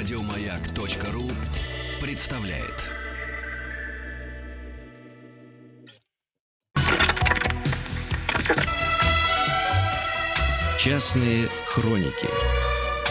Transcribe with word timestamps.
Радиомаяк.ру 0.00 1.28
представляет. 2.00 2.88
Частные 10.78 11.48
хроники 11.66 12.28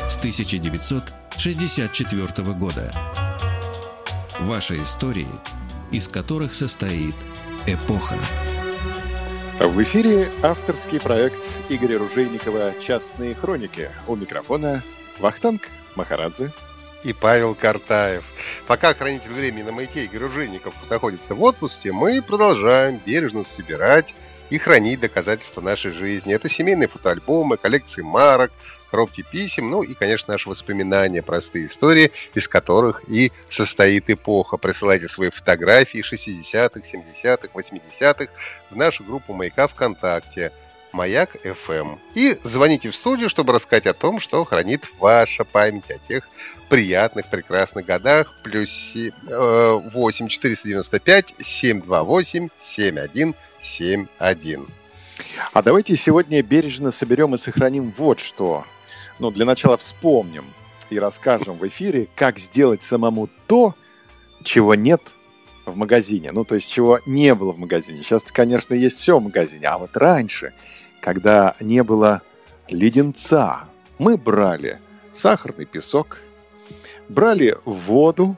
с 0.09 0.17
1964 0.17 2.54
года. 2.54 2.90
Ваши 4.40 4.77
истории, 4.77 5.27
из 5.91 6.08
которых 6.08 6.55
состоит 6.55 7.13
эпоха. 7.67 8.17
В 9.59 9.80
эфире 9.84 10.31
авторский 10.41 10.99
проект 10.99 11.41
Игоря 11.70 11.99
Ружейникова 11.99 12.73
«Частные 12.81 13.35
хроники». 13.35 13.91
У 14.08 14.16
микрофона 14.16 14.84
Вахтанг 15.20 15.70
Махарадзе 15.95 16.52
и 17.03 17.13
Павел 17.13 17.55
Картаев. 17.55 18.23
Пока 18.67 18.94
хранитель 18.94 19.31
времени 19.31 19.63
на 19.63 19.71
маяке 19.71 20.05
Игорь 20.05 20.23
Ружейников 20.23 20.73
находится 20.89 21.35
в 21.35 21.44
отпуске, 21.44 21.91
мы 21.91 22.22
продолжаем 22.22 22.99
бережно 23.05 23.44
собирать 23.44 24.13
и 24.49 24.58
хранить 24.58 24.99
доказательства 24.99 25.62
нашей 25.62 25.91
жизни. 25.91 26.34
Это 26.34 26.49
семейные 26.49 26.88
фотоальбомы, 26.88 27.58
коллекции 27.58 28.02
марок, 28.02 28.52
коробки 28.89 29.23
писем, 29.30 29.70
ну 29.70 29.84
и, 29.84 29.94
конечно, 29.94 30.34
наши 30.34 30.49
воспоминания, 30.49 31.22
простые 31.22 31.67
истории, 31.67 32.12
из 32.34 32.48
которых 32.48 33.08
и 33.08 33.31
состоит 33.50 34.09
эпоха. 34.09 34.58
Присылайте 34.58 35.08
свои 35.08 35.30
фотографии 35.30 36.03
60-х, 36.03 36.81
70-х, 36.81 37.50
80-х 37.53 38.31
в 38.70 38.75
нашу 38.75 39.03
группу 39.03 39.34
«Маяка 39.34 39.67
ВКонтакте». 39.67 40.52
Маяк 40.91 41.36
FM. 41.45 42.00
И 42.16 42.39
звоните 42.44 42.89
в 42.89 42.95
студию, 42.95 43.30
чтобы 43.30 43.53
рассказать 43.53 43.86
о 43.86 43.94
том, 43.94 44.20
что 44.20 44.44
хранит 44.44 44.86
ваша 44.97 45.44
память 45.44 45.91
о 45.91 46.00
тех 46.00 46.27
приятных, 46.70 47.28
прекрасных 47.28 47.86
годах. 47.86 48.34
Плюс 48.44 48.95
8 49.25 50.28
495 50.28 51.34
728 51.39 52.50
7171. 52.59 54.67
А 55.53 55.61
давайте 55.61 55.98
сегодня 55.98 56.42
бережно 56.42 56.92
соберем 56.92 57.36
и 57.36 57.38
сохраним 57.38 57.94
вот 57.98 58.20
что. 58.20 58.66
Ну, 59.20 59.30
для 59.31 59.45
начала 59.45 59.78
вспомним 59.78 60.45
и 60.89 60.98
расскажем 60.98 61.58
в 61.58 61.67
эфире, 61.67 62.08
как 62.16 62.39
сделать 62.39 62.83
самому 62.83 63.28
то, 63.48 63.76
чего 64.44 64.76
нет 64.76 65.02
в 65.66 65.76
магазине. 65.76 66.31
Ну, 66.31 66.45
то 66.45 66.56
есть, 66.56 66.72
чего 66.72 67.02
не 67.06 67.36
было 67.36 67.52
в 67.52 67.59
магазине. 67.59 68.02
Сейчас, 68.02 68.23
конечно, 68.23 68.73
есть 68.73 69.00
все 69.00 69.20
в 69.20 69.23
магазине. 69.23 69.67
А 69.67 69.78
вот 69.78 69.98
раньше, 69.98 70.54
когда 71.02 71.56
не 71.59 71.83
было 71.83 72.22
леденца, 72.70 73.66
мы 73.98 74.16
брали 74.17 74.80
сахарный 75.11 75.66
песок, 75.66 76.20
брали 77.09 77.57
воду, 77.65 78.38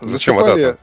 Зачем 0.00 0.36
вода 0.36 0.76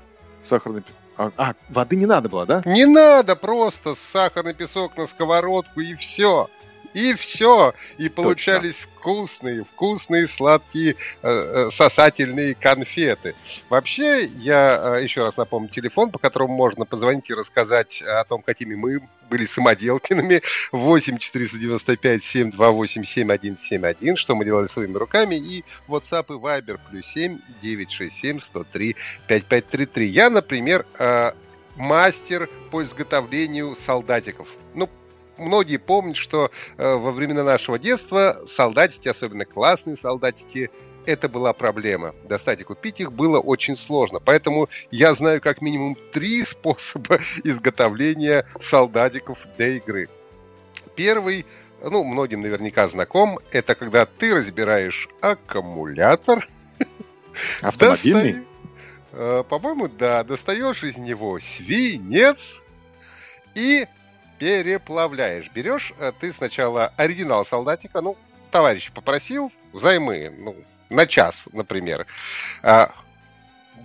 сахарный 0.43 0.81
песок. 0.81 0.97
А, 1.17 1.31
а, 1.37 1.53
воды 1.69 1.95
не 1.95 2.05
надо 2.05 2.27
было, 2.27 2.45
да? 2.45 2.61
Не 2.65 2.85
надо, 2.85 3.37
просто 3.37 3.95
сахарный 3.95 4.53
песок 4.53 4.97
на 4.97 5.07
сковородку 5.07 5.79
и 5.79 5.95
все. 5.95 6.49
И 6.95 7.13
все. 7.13 7.73
И 7.97 8.07
получались 8.07 8.77
Точно. 8.79 8.91
вкусные, 8.95 9.63
вкусные, 9.65 10.27
сладкие, 10.29 10.95
э, 11.21 11.29
э, 11.29 11.69
сосательные 11.69 12.55
конфеты. 12.55 13.35
Вообще, 13.69 14.23
я 14.23 14.95
э, 14.95 15.03
еще 15.03 15.23
раз 15.25 15.35
напомню 15.35 15.67
телефон, 15.67 16.09
по 16.09 16.19
которому 16.19 16.55
можно 16.55 16.85
позвонить 16.85 17.29
и 17.29 17.33
рассказать 17.33 18.01
о 18.01 18.23
том, 18.23 18.41
какими 18.41 18.75
мы 18.75 19.01
были 19.29 19.45
самоделкиными. 19.45 20.41
8 20.71 21.17
495 21.17 22.23
728 22.23 23.03
7171, 23.03 24.15
что 24.15 24.33
мы 24.33 24.45
делали 24.45 24.67
своими 24.67 24.95
руками. 24.97 25.35
И 25.35 25.65
WhatsApp 25.89 26.27
и 26.29 26.39
Viber 26.39 26.79
плюс 26.89 27.07
7 27.07 27.39
967 27.61 28.39
103 28.39 28.95
5533. 29.27 30.07
Я, 30.07 30.29
например, 30.29 30.85
мастер 31.75 32.49
по 32.71 32.81
изготовлению 32.81 33.75
солдатиков. 33.75 34.47
Ну, 34.73 34.89
многие 35.37 35.77
помнят, 35.77 36.17
что 36.17 36.51
э, 36.77 36.95
во 36.95 37.11
времена 37.11 37.43
нашего 37.43 37.79
детства 37.79 38.41
солдатики, 38.47 39.07
особенно 39.07 39.45
классные 39.45 39.97
солдатики, 39.97 40.69
это 41.05 41.29
была 41.29 41.53
проблема. 41.53 42.15
Достать 42.23 42.61
и 42.61 42.63
купить 42.63 42.99
их 42.99 43.11
было 43.11 43.39
очень 43.39 43.75
сложно. 43.75 44.19
Поэтому 44.19 44.69
я 44.91 45.13
знаю 45.13 45.41
как 45.41 45.61
минимум 45.61 45.97
три 46.11 46.43
способа 46.45 47.19
изготовления 47.43 48.45
солдатиков 48.61 49.39
для 49.57 49.69
игры. 49.77 50.09
Первый, 50.95 51.45
ну, 51.81 52.03
многим 52.03 52.41
наверняка 52.41 52.87
знаком, 52.87 53.39
это 53.51 53.75
когда 53.75 54.05
ты 54.05 54.33
разбираешь 54.33 55.09
аккумулятор. 55.21 56.47
Автомобильный? 57.61 58.33
Достай, 58.33 58.45
э, 59.11 59.43
по-моему, 59.47 59.87
да. 59.87 60.23
Достаешь 60.23 60.83
из 60.83 60.97
него 60.97 61.39
свинец 61.39 62.61
и 63.55 63.87
переплавляешь. 64.39 65.49
Берешь 65.53 65.93
э, 65.99 66.11
ты 66.19 66.33
сначала 66.33 66.93
оригинал 66.97 67.45
солдатика, 67.45 68.01
ну, 68.01 68.17
товарищ 68.51 68.91
попросил 68.91 69.51
взаймы, 69.73 70.33
ну, 70.37 70.55
на 70.89 71.05
час, 71.05 71.47
например. 71.51 72.05
А, 72.63 72.91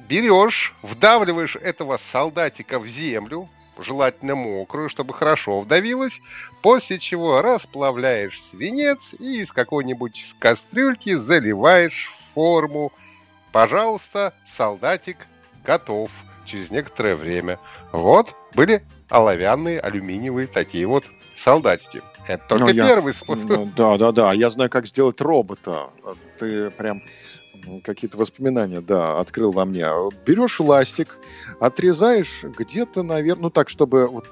берешь, 0.08 0.74
вдавливаешь 0.82 1.56
этого 1.56 1.96
солдатика 1.96 2.78
в 2.78 2.86
землю, 2.86 3.48
желательно 3.78 4.34
мокрую, 4.34 4.88
чтобы 4.88 5.14
хорошо 5.14 5.60
вдавилось, 5.60 6.20
после 6.62 6.98
чего 6.98 7.42
расплавляешь 7.42 8.42
свинец 8.42 9.14
и 9.18 9.42
из 9.42 9.52
какой-нибудь 9.52 10.36
кастрюльки 10.38 11.14
заливаешь 11.14 12.10
форму. 12.34 12.92
Пожалуйста, 13.52 14.34
солдатик 14.46 15.26
готов 15.64 16.10
через 16.44 16.70
некоторое 16.70 17.16
время. 17.16 17.58
Вот, 17.92 18.34
были 18.54 18.84
оловянные, 19.10 19.80
алюминиевые 19.80 20.46
такие 20.46 20.86
вот 20.86 21.04
солдатики. 21.36 22.02
Это 22.26 22.42
только 22.48 22.66
ну, 22.66 22.72
первый 22.72 23.12
я, 23.12 23.14
способ. 23.14 23.48
Ну, 23.48 23.68
да, 23.76 23.98
да, 23.98 24.12
да. 24.12 24.32
Я 24.32 24.50
знаю, 24.50 24.70
как 24.70 24.86
сделать 24.86 25.20
робота. 25.20 25.90
Ты 26.38 26.70
прям 26.70 27.02
какие-то 27.84 28.16
воспоминания, 28.16 28.80
да, 28.80 29.18
открыл 29.18 29.52
во 29.52 29.64
мне. 29.64 29.86
Берешь 30.24 30.60
ластик, 30.60 31.18
отрезаешь 31.60 32.44
где-то, 32.44 33.02
наверное, 33.02 33.44
ну 33.44 33.50
так, 33.50 33.68
чтобы 33.68 34.06
вот 34.06 34.28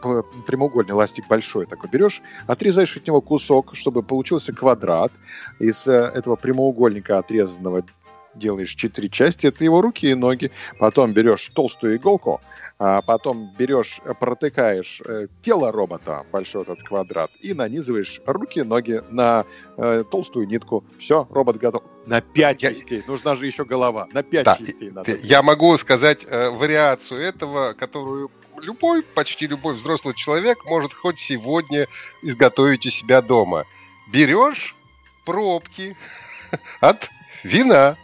прямоугольный 0.47 0.95
ластик 0.95 1.27
большой 1.28 1.66
такой 1.66 1.91
берешь, 1.91 2.22
отрезаешь 2.47 2.97
от 2.97 3.06
него 3.06 3.21
кусок, 3.21 3.75
чтобы 3.75 4.03
получился 4.03 4.53
квадрат. 4.53 5.12
Из 5.59 5.87
э, 5.87 5.93
этого 5.93 6.37
прямоугольника 6.37 7.19
отрезанного 7.19 7.84
делаешь 8.38 8.75
четыре 8.75 9.09
части, 9.09 9.47
это 9.47 9.65
его 9.65 9.81
руки 9.81 10.10
и 10.10 10.15
ноги. 10.15 10.50
Потом 10.78 11.12
берешь 11.12 11.49
толстую 11.49 11.97
иголку, 11.97 12.41
а 12.78 13.03
потом 13.03 13.53
берешь, 13.59 14.00
протыкаешь 14.21 15.03
э, 15.04 15.26
тело 15.43 15.72
робота, 15.72 16.25
большой 16.32 16.62
этот 16.62 16.82
квадрат, 16.82 17.31
и 17.41 17.54
нанизываешь 17.54 18.21
руки 18.27 18.60
и 18.60 18.62
ноги 18.62 19.03
на 19.10 19.44
э, 19.77 20.04
толстую 20.10 20.47
нитку. 20.47 20.84
Все, 20.98 21.27
робот 21.31 21.56
готов. 21.56 21.82
На 22.06 22.21
пять 22.21 22.62
я... 22.62 22.72
частей. 22.72 23.03
Нужна 23.06 23.37
же 23.37 23.47
еще 23.47 23.65
голова. 23.65 24.09
На 24.12 24.22
пять 24.22 24.44
да, 24.44 24.56
частей 24.56 24.91
надо. 24.91 25.15
Я 25.16 25.43
могу 25.43 25.77
сказать 25.78 26.27
э, 26.28 26.50
вариацию 26.50 27.21
этого, 27.21 27.75
которую 27.75 28.31
любой, 28.62 29.03
почти 29.03 29.47
любой 29.47 29.75
взрослый 29.75 30.15
человек 30.15 30.65
может 30.65 30.93
хоть 30.93 31.19
сегодня 31.19 31.87
изготовить 32.22 32.87
у 32.87 32.91
себя 32.91 33.22
дома. 33.22 33.65
Берешь 34.12 34.75
пробки 35.25 35.97
от 36.81 37.10
вина, 37.44 37.97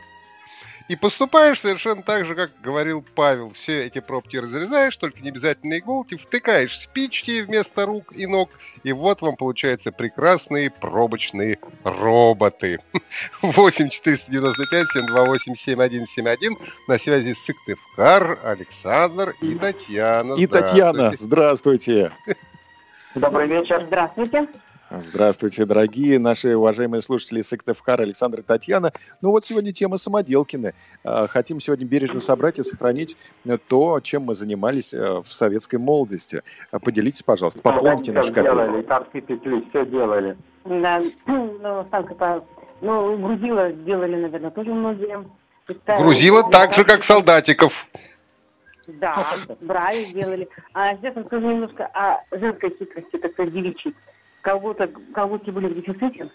и 0.89 0.97
поступаешь 0.97 1.61
совершенно 1.61 2.03
так 2.03 2.27
же, 2.27 2.35
как 2.35 2.51
говорил 2.63 3.05
Павел. 3.15 3.51
Все 3.53 3.87
эти 3.87 4.01
пробки 4.01 4.37
разрезаешь, 4.37 4.97
только 4.97 5.21
не 5.21 5.31
обязательно 5.31 5.79
иголки, 5.79 6.17
втыкаешь 6.17 6.79
спички 6.79 7.43
вместо 7.43 7.87
рук 7.87 8.13
и 8.13 8.27
ног, 8.27 8.51
и 8.83 8.93
вот 8.93 9.23
вам 9.23 9.37
получаются 9.37 9.93
прекрасные 9.93 10.71
пробочные 10.71 11.59
роботы. 11.85 12.81
8 13.43 13.89
495 13.89 14.87
728 14.91 15.55
7171 15.55 16.59
на 16.89 16.99
связи 16.99 17.33
Сыктывкар, 17.33 18.39
Александр 18.45 19.35
и 19.41 19.55
Татьяна. 19.55 20.35
И 20.35 20.47
Татьяна, 20.47 21.13
здравствуйте. 21.17 22.13
Добрый 23.15 23.47
вечер. 23.47 23.85
Здравствуйте. 23.87 24.49
Здравствуйте, 24.99 25.65
дорогие 25.65 26.19
наши 26.19 26.57
уважаемые 26.57 27.03
слушатели 27.03 27.41
Сыктывкар, 27.41 28.01
Александр 28.01 28.41
и 28.41 28.43
Татьяна. 28.43 28.93
Ну 29.21 29.31
вот 29.31 29.45
сегодня 29.45 29.73
тема 29.73 29.99
самоделкины. 29.99 30.75
А, 31.03 31.27
хотим 31.27 31.59
сегодня 31.61 31.87
бережно 31.87 32.21
собрать 32.21 32.59
и 32.59 32.63
сохранить 32.63 33.17
то, 33.69 34.01
чем 34.01 34.23
мы 34.23 34.35
занимались 34.35 34.95
э, 34.95 35.23
в 35.23 35.27
советской 35.27 35.77
молодости. 35.77 36.43
А, 36.71 36.79
поделитесь, 36.79 37.23
пожалуйста, 37.23 37.63
пополните 37.63 38.13
наш 38.13 38.27
копилку. 38.27 38.55
делали, 38.55 38.83
тарские 38.83 39.23
петли, 39.23 39.65
все 39.71 39.87
делали. 39.87 40.37
Да, 40.65 41.03
ну, 41.27 41.87
Санка, 41.91 42.45
ну, 42.81 43.17
грузила 43.19 43.73
делали, 43.73 44.17
наверное, 44.17 44.51
тоже 44.51 44.73
многие. 44.73 45.25
Грузила 45.99 46.51
так 46.51 46.75
же, 46.75 46.85
как 46.85 47.03
солдатиков. 47.03 47.89
Да, 48.87 49.35
брали, 49.63 50.05
делали. 50.13 50.49
А 50.75 50.95
сейчас 50.97 51.17
расскажу 51.17 51.51
немножко 51.51 51.87
о 51.95 52.19
женской 52.37 52.77
хитрости, 52.79 53.17
такой 53.17 53.51
девичьей 53.51 53.95
колготок, 54.45 54.91
колготки 55.13 55.51
были 55.51 55.69
в 55.69 55.75
дефиците, 55.75 56.31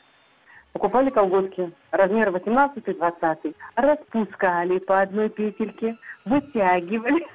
покупали 0.74 1.10
колготки 1.10 1.72
размер 1.92 2.30
18-20, 2.30 3.56
распускали 3.76 4.80
по 4.80 5.02
одной 5.02 5.30
петельке, 5.30 5.96
вытягивали. 6.26 7.26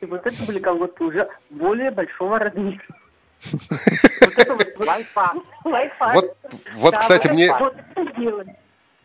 И 0.00 0.06
вот 0.06 0.24
это 0.24 0.44
были 0.46 0.60
колготки 0.60 1.02
уже 1.02 1.28
более 1.50 1.90
большого 1.90 2.38
размера. 2.38 2.80
Вот 4.20 4.36
это 4.36 4.54
вот 4.54 4.66
лайфхак. 4.80 5.36
Вот, 6.74 6.96
кстати, 6.98 7.28
мне, 7.28 7.50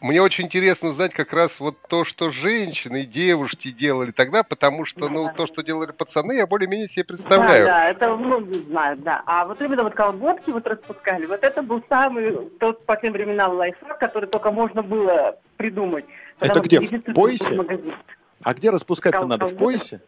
мне 0.04 0.22
очень 0.22 0.46
интересно 0.46 0.90
узнать 0.90 1.14
как 1.14 1.32
раз 1.32 1.62
вот 1.62 1.78
то, 1.88 2.04
что 2.04 2.30
женщины 2.30 3.04
и 3.04 3.06
девушки 3.06 3.70
делали 3.72 4.12
тогда, 4.12 4.44
потому 4.44 4.84
что, 4.84 5.08
ну, 5.08 5.28
Да. 5.28 5.34
то, 5.34 5.48
что 5.48 5.64
делали 5.64 5.92
пацаны, 5.92 6.34
я 6.34 6.46
более-менее 6.46 6.90
себе 6.90 7.06
представляю. 7.06 7.66
Да, 7.66 7.74
да, 7.74 7.90
это 7.90 8.16
многие 8.18 8.60
знают, 8.66 9.02
да. 9.02 9.24
А 9.26 9.46
вот 9.46 9.62
именно 9.62 9.84
вот 9.84 9.94
колготки 9.94 10.50
вот 10.50 10.68
распускали, 10.68 11.26
вот 11.26 11.42
это 11.42 11.64
был 11.64 11.82
самый 11.88 12.50
тот 12.60 12.86
по 12.86 12.98
тем 12.98 13.14
временам 13.14 13.54
лайфхак, 13.54 13.98
который 13.98 14.28
только 14.28 14.52
можно 14.52 14.84
было 14.84 15.38
придумать. 15.56 16.04
Это 16.42 16.60
где, 16.60 16.82
в 16.82 17.14
поясе? 17.14 17.56
магазин. 17.56 17.96
А 18.44 18.54
где 18.54 18.72
распускать-то 18.72 19.20
Кол- 19.20 19.30
надо? 19.30 19.46
В 19.46 19.56
поясе? 19.56 20.02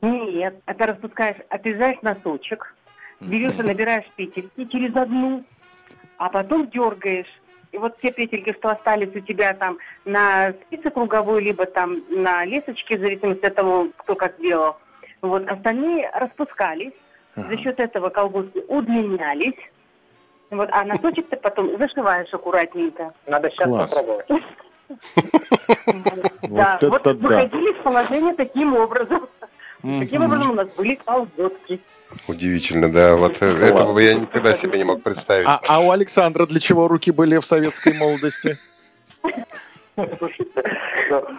Нет, 0.00 0.54
это 0.66 0.86
распускаешь, 0.86 1.38
отрезаешь 1.48 2.00
носочек, 2.02 2.76
берешь 3.20 3.58
и 3.58 3.62
набираешь 3.62 4.08
петельки 4.14 4.64
через 4.66 4.94
одну, 4.94 5.44
а 6.18 6.28
потом 6.28 6.70
дергаешь. 6.70 7.39
И 7.72 7.78
вот 7.78 7.98
те 8.00 8.10
петельки, 8.10 8.52
что 8.54 8.70
остались 8.70 9.14
у 9.14 9.20
тебя 9.20 9.54
там 9.54 9.78
на 10.04 10.52
спице 10.66 10.90
круговой, 10.90 11.42
либо 11.42 11.66
там 11.66 12.02
на 12.08 12.44
лесочке, 12.44 12.96
в 12.96 13.00
зависимости 13.00 13.44
от 13.46 13.54
того, 13.54 13.88
кто 13.96 14.16
как 14.16 14.40
делал, 14.40 14.76
вот 15.22 15.48
остальные 15.48 16.10
распускались. 16.14 16.92
За 17.36 17.44
Ага. 17.44 17.56
счет 17.56 17.78
этого 17.78 18.08
колготки 18.10 18.64
удлинялись. 18.66 19.54
Вот, 20.50 20.68
а 20.72 20.84
носочек 20.84 21.28
ты 21.28 21.36
потом 21.36 21.78
зашиваешь 21.78 22.32
аккуратненько. 22.34 23.12
Надо 23.26 23.50
сейчас 23.50 23.68
Класс. 23.68 23.94
попробовать. 23.94 24.26
Да, 26.42 26.76
это 26.76 26.90
вот 26.90 27.06
выходили 27.06 27.72
из 27.72 27.82
положения 27.82 28.34
таким 28.34 28.74
образом. 28.76 29.28
Таким 29.82 30.24
образом 30.24 30.50
у 30.50 30.54
нас 30.54 30.68
были 30.70 30.96
колготки. 30.96 31.80
Удивительно, 32.26 32.90
да. 32.90 33.14
Вот 33.16 33.38
э, 33.40 33.46
этого 33.46 33.94
бы 33.94 34.02
я 34.02 34.14
никогда 34.14 34.54
себе 34.54 34.78
не 34.78 34.84
мог 34.84 35.02
представить. 35.02 35.46
А, 35.46 35.60
а 35.68 35.80
у 35.80 35.90
Александра 35.90 36.46
для 36.46 36.60
чего 36.60 36.88
руки 36.88 37.10
были 37.10 37.38
в 37.38 37.46
советской 37.46 37.92
молодости? 37.94 38.58
Слушайте, 40.18 40.62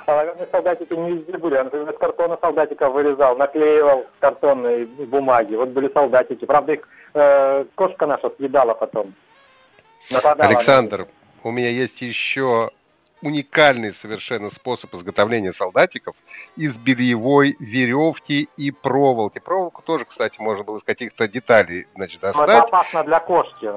оловянные 0.06 0.47
солдатики 0.51 0.94
не 0.94 1.13
везде 1.13 1.38
были. 1.38 1.56
Я, 1.56 1.63
например, 1.63 1.89
из 1.89 1.97
картона 1.97 2.38
солдатиков 2.39 2.94
вырезал, 2.94 3.35
наклеивал 3.35 4.06
картонные 4.19 4.85
бумаги. 4.85 5.56
Вот 5.56 5.69
были 5.69 5.89
солдатики. 5.94 6.45
Правда, 6.45 6.73
их 6.73 6.88
э, 7.13 7.65
кошка 7.75 8.06
наша 8.06 8.31
съедала 8.38 8.73
потом. 8.73 9.13
Нападала 10.12 10.50
Александр, 10.50 11.07
у 11.44 11.51
меня 11.51 11.69
есть 11.69 12.01
еще 12.01 12.69
уникальный 13.21 13.94
совершенно 13.94 14.50
способ 14.50 14.94
изготовления 14.95 15.53
солдатиков 15.53 16.15
из 16.56 16.77
бельевой 16.77 17.56
веревки 17.59 18.50
и 18.57 18.71
проволоки. 18.71 19.39
Проволоку 19.39 19.81
тоже, 19.81 20.06
кстати, 20.06 20.39
можно 20.39 20.63
было 20.63 20.77
из 20.77 20.83
каких-то 20.83 21.27
деталей 21.27 21.88
значит, 21.95 22.21
них. 22.23 22.35
Но 22.35 22.44
это 22.44 22.53
достать. 22.53 22.69
опасно 22.69 23.03
для 23.03 23.19
кошки. 23.19 23.71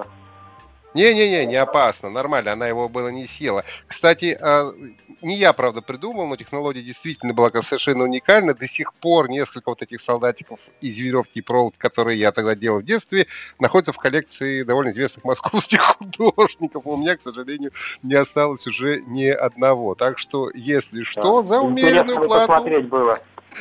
Не-не-не, 0.95 1.45
не 1.47 1.57
опасно, 1.57 2.09
нормально, 2.09 2.53
она 2.53 2.69
его 2.69 2.89
было 2.89 3.09
не 3.09 3.27
съела. 3.27 3.65
Кстати, 3.89 4.39
а, 4.41 4.71
не 5.25 5.37
я, 5.37 5.53
правда, 5.53 5.81
придумал, 5.83 6.27
но 6.27 6.37
технология 6.37 6.83
действительно 6.83 7.33
была 7.35 7.51
совершенно 7.63 8.05
уникальна. 8.05 8.55
До 8.55 8.67
сих 8.69 8.93
пор 8.95 9.29
несколько 9.29 9.71
вот 9.71 9.83
этих 9.83 10.01
солдатиков 10.01 10.61
из 10.81 10.99
веревки 10.99 11.39
и 11.39 11.43
проволоки, 11.43 11.77
которые 11.79 12.19
я 12.19 12.31
тогда 12.31 12.55
делал 12.55 12.81
в 12.81 12.85
детстве, 12.85 13.27
находятся 13.59 13.93
в 13.93 13.97
коллекции 13.97 14.63
довольно 14.63 14.91
известных 14.91 15.25
московских 15.25 15.81
художников. 15.99 16.83
У 16.87 16.97
меня, 16.97 17.17
к 17.17 17.23
сожалению, 17.23 17.73
не 18.03 18.15
осталось 18.15 18.67
уже 18.67 19.01
ни 19.03 19.27
одного. 19.27 19.95
Так 19.95 20.19
что, 20.19 20.51
если 20.55 21.03
что, 21.03 21.43
за 21.43 21.57
Интересно 21.57 21.67
умеренную 21.67 22.25
плату 22.29 22.83
было. 22.83 23.19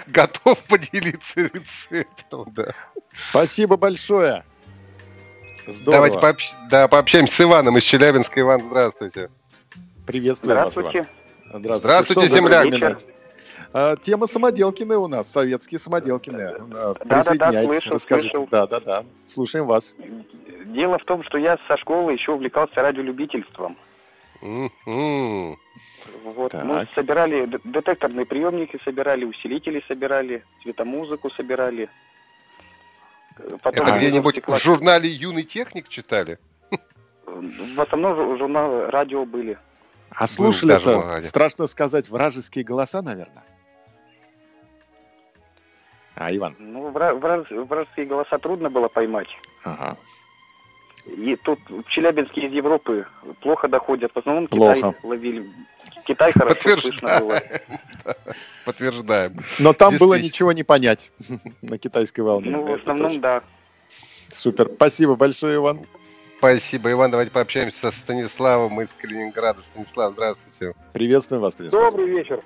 готов 0.08 0.60
поделиться 0.66 1.42
рецептом. 1.42 2.52
Да. 2.54 2.74
Спасибо 3.30 3.78
большое. 3.78 4.44
Здорово. 5.66 6.10
Давайте 6.10 6.20
пообщ- 6.20 6.68
да, 6.70 6.88
пообщаемся 6.90 7.36
с 7.36 7.42
Иваном 7.42 7.78
из 7.78 7.84
Челябинска. 7.84 8.42
Иван, 8.42 8.64
здравствуйте. 8.68 9.30
Приветствую 10.06 10.56
вас, 10.58 10.78
Иван. 10.78 11.08
Здравствуйте. 11.54 11.78
Здравствуйте, 11.78 12.30
запоминать? 12.30 13.08
А, 13.74 13.96
Тема 13.98 14.28
самоделкины 14.28 14.98
у 14.98 15.08
нас, 15.08 15.32
советские 15.32 15.80
самоделкины. 15.80 16.42
А, 16.74 16.94
Присоединяйтесь, 16.96 17.66
слышал, 17.66 17.94
расскажите. 17.94 18.30
слышал. 18.36 18.48
Да, 18.52 18.68
да, 18.68 18.80
да. 18.80 19.06
Слушаем 19.28 19.66
вас. 19.68 19.96
Дело 20.66 20.98
в 20.98 21.06
том, 21.06 21.24
что 21.24 21.38
я 21.38 21.58
со 21.68 21.78
школы 21.78 22.14
еще 22.14 22.32
увлекался 22.32 22.82
радиолюбительством. 22.82 23.78
Мгм. 24.42 25.58
Вот, 26.24 26.52
Так. 26.52 26.66
мы 26.66 26.88
собирали 26.96 27.50
детекторные 27.64 28.26
приемники, 28.26 28.80
собирали 28.84 29.24
усилители, 29.24 29.84
собирали 29.88 30.44
цветомузыку, 30.64 31.30
собирали. 31.32 31.90
Э, 33.38 33.58
Потом 33.62 33.88
Это 33.88 33.98
где-нибудь 33.98 34.40
90-х 34.40 34.54
в 34.58 34.62
журнале 34.62 35.10
«Юный 35.10 35.44
техник» 35.44 35.88
читали? 35.88 36.40
э, 36.72 36.76
В 37.76 37.82
основном 37.82 38.14
жу- 38.20 38.38
журналы 38.38 38.88
радио 38.92 39.26
были. 39.26 39.58
А 40.16 40.28
слушали 40.28 40.70
даже 40.74 40.86
в 40.86 40.88
это, 40.90 40.98
Магаде. 40.98 41.28
страшно 41.28 41.68
сказать, 41.68 42.10
вражеские 42.10 42.64
голоса, 42.64 43.02
наверное? 43.02 43.44
А, 46.16 46.34
Иван? 46.36 46.56
Ну, 46.60 46.92
вра- 46.92 47.14
враз- 47.20 47.50
вражеские 47.50 48.06
голоса 48.06 48.38
трудно 48.38 48.70
было 48.70 48.88
поймать. 48.88 49.28
Ага. 49.64 49.98
И 51.06 51.36
тут 51.44 51.60
в 51.68 51.84
Челябинске 51.90 52.48
из 52.48 52.54
Европы 52.54 53.06
плохо 53.42 53.68
доходят. 53.68 54.12
В 54.14 54.20
основном 54.20 54.48
Плохо. 54.48 54.76
Китай 54.76 54.94
ловили. 55.04 55.52
Китай 56.06 56.32
хорошо 56.32 56.78
слышно 56.78 57.20
было. 57.20 57.42
Подтверждаем. 58.66 59.40
Но 59.60 59.74
там 59.74 59.98
было 59.98 60.18
ничего 60.20 60.52
не 60.54 60.64
понять 60.64 61.12
на 61.62 61.78
китайской 61.78 62.22
волне. 62.22 62.52
Ну, 62.52 62.66
в 62.66 62.74
основном, 62.74 63.20
да. 63.20 63.42
Супер. 64.32 64.72
Спасибо 64.76 65.16
большое, 65.16 65.56
Иван. 65.58 65.82
Спасибо, 66.44 66.92
Иван. 66.92 67.10
Давайте 67.10 67.32
пообщаемся 67.32 67.90
со 67.90 67.98
Станиславом 67.98 68.82
из 68.82 68.94
Калининграда. 68.96 69.62
Станислав, 69.62 70.12
здравствуйте. 70.12 70.74
Приветствуем 70.92 71.42
вас, 71.42 71.54
Станислав. 71.54 71.94
Добрый 71.94 72.10
вечер. 72.10 72.42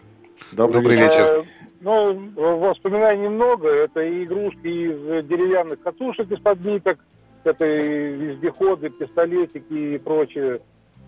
Добрый, 0.52 0.82
Добрый 0.84 0.98
вечер. 0.98 1.10
вечер. 1.10 1.40
Э, 1.40 1.44
Ну, 1.82 2.60
воспоминаний 2.60 3.28
много. 3.28 3.70
Это 3.70 4.02
и 4.02 4.24
игрушки 4.24 4.68
из 4.68 5.26
деревянных 5.26 5.82
катушек 5.82 6.30
из-под 6.30 6.64
ниток, 6.64 7.00
это 7.44 7.66
и 7.66 8.12
вездеходы, 8.18 8.92
пистолетики 8.92 9.74
и 9.74 9.98
прочее. 9.98 10.62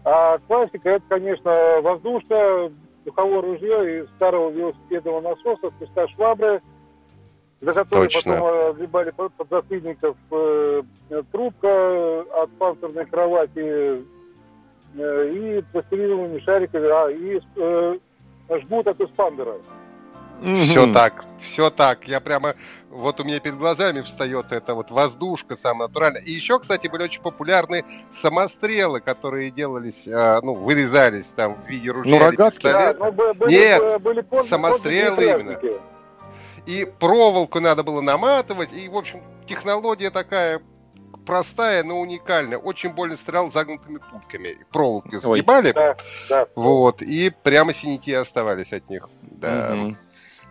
А 0.03 0.39
классика, 0.47 0.89
это, 0.89 1.05
конечно, 1.09 1.81
воздушка, 1.83 2.71
духовое 3.05 3.41
ружье 3.41 3.99
из 3.99 4.09
старого 4.15 4.49
велосипедного 4.49 5.21
насоса, 5.21 5.69
куска 5.77 6.07
швабры, 6.07 6.59
за 7.61 7.73
которой 7.73 8.07
Точно. 8.07 8.33
потом 8.35 8.69
отгребали 8.69 9.11
под 9.11 9.33
подзатыльников 9.33 10.15
э, 10.31 10.81
трубка 11.31 12.21
от 12.41 12.49
панцирной 12.57 13.05
кровати 13.05 14.03
э, 14.95 15.31
и 15.33 15.61
пластилиновыми 15.71 16.39
шариками, 16.39 16.87
а, 16.89 17.09
и 17.09 17.39
э, 17.57 17.97
жгут 18.61 18.87
от 18.87 19.01
эспандера. 19.01 19.55
Все 20.41 20.91
так, 20.93 21.25
все 21.41 21.69
так. 21.69 22.07
Я 22.07 22.21
прямо, 22.21 22.55
вот 22.89 23.19
у 23.19 23.25
меня 23.25 23.41
перед 23.41 23.57
глазами 23.57 23.99
встает 23.99 24.53
эта 24.53 24.73
вот 24.73 24.89
воздушка 24.89 25.57
самая 25.57 25.89
натуральная. 25.89 26.21
И 26.21 26.31
еще, 26.31 26.59
кстати, 26.59 26.87
были 26.87 27.03
очень 27.03 27.21
популярны 27.21 27.83
самострелы, 28.09 29.01
которые 29.01 29.51
делались, 29.51 30.07
а, 30.07 30.39
ну, 30.41 30.53
вырезались 30.53 31.33
там 31.33 31.55
в 31.55 31.67
виде 31.67 31.91
ружья 31.91 32.11
Ну, 32.11 32.15
или 32.15 32.23
рогатки, 32.23 32.55
пистолета. 32.61 33.11
Да, 33.11 33.33
были, 33.33 33.51
Нет, 33.51 33.81
э, 33.81 33.99
были 33.99 34.21
позже- 34.21 34.47
самострелы 34.47 35.23
именно. 35.23 35.53
праздники. 35.55 35.77
И 36.65 36.85
проволоку 36.99 37.59
надо 37.59 37.83
было 37.83 38.01
наматывать. 38.01 38.73
И, 38.73 38.87
в 38.89 38.95
общем, 38.95 39.21
технология 39.45 40.09
такая 40.09 40.61
простая, 41.25 41.83
но 41.83 41.99
уникальная. 41.99 42.57
Очень 42.57 42.89
больно 42.89 43.15
стрелял 43.15 43.51
загнутыми 43.51 43.99
пульками. 43.99 44.57
Проволоки 44.71 45.15
сгибали. 45.15 45.71
Да, 45.73 45.95
да. 46.29 46.47
Вот. 46.55 47.01
И 47.01 47.29
прямо 47.29 47.73
синяки 47.73 48.13
оставались 48.13 48.73
от 48.73 48.89
них. 48.89 49.07
Да. 49.21 49.77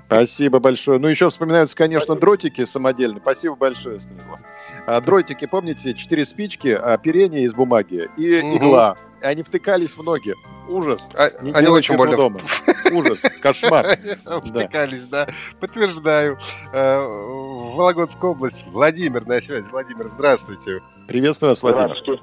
Спасибо 0.07 0.59
большое. 0.59 0.99
Ну, 0.99 1.09
еще 1.09 1.29
вспоминаются, 1.29 1.77
конечно, 1.77 2.07
Спасибо. 2.07 2.21
дротики 2.21 2.65
самодельные. 2.65 3.21
Спасибо 3.21 3.57
большое, 3.57 4.00
Станислав. 4.00 4.38
А, 4.87 5.03
дротики, 5.03 5.47
помните, 5.47 5.93
четыре 5.93 6.25
спички, 6.25 6.69
оперение 6.69 7.43
из 7.43 7.53
бумаги 7.53 8.09
и 8.17 8.41
Мгм. 8.41 8.57
игла. 8.57 8.97
Они 9.21 9.43
втыкались 9.43 9.91
в 9.91 10.03
ноги. 10.03 10.35
Ужас. 10.68 11.08
А- 11.14 11.30
Не 11.42 11.52
они 11.52 11.68
очень 11.68 11.96
больно 11.96 12.16
дома. 12.16 12.40
Ужас. 12.92 13.20
Кошмар. 13.40 13.87
втыкались, 14.44 15.04
да. 15.08 15.26
Подтверждаю. 15.60 16.38
Э, 16.72 16.98
В 17.00 17.75
Вологодскую 17.76 18.32
область. 18.32 18.64
Владимир 18.68 19.26
на 19.26 19.40
связи. 19.40 19.64
Владимир, 19.70 20.06
здравствуйте. 20.08 20.80
Приветствую 21.06 21.50
вас, 21.50 21.62
Владимир. 21.62 21.87
Здравствуйте. 21.88 22.22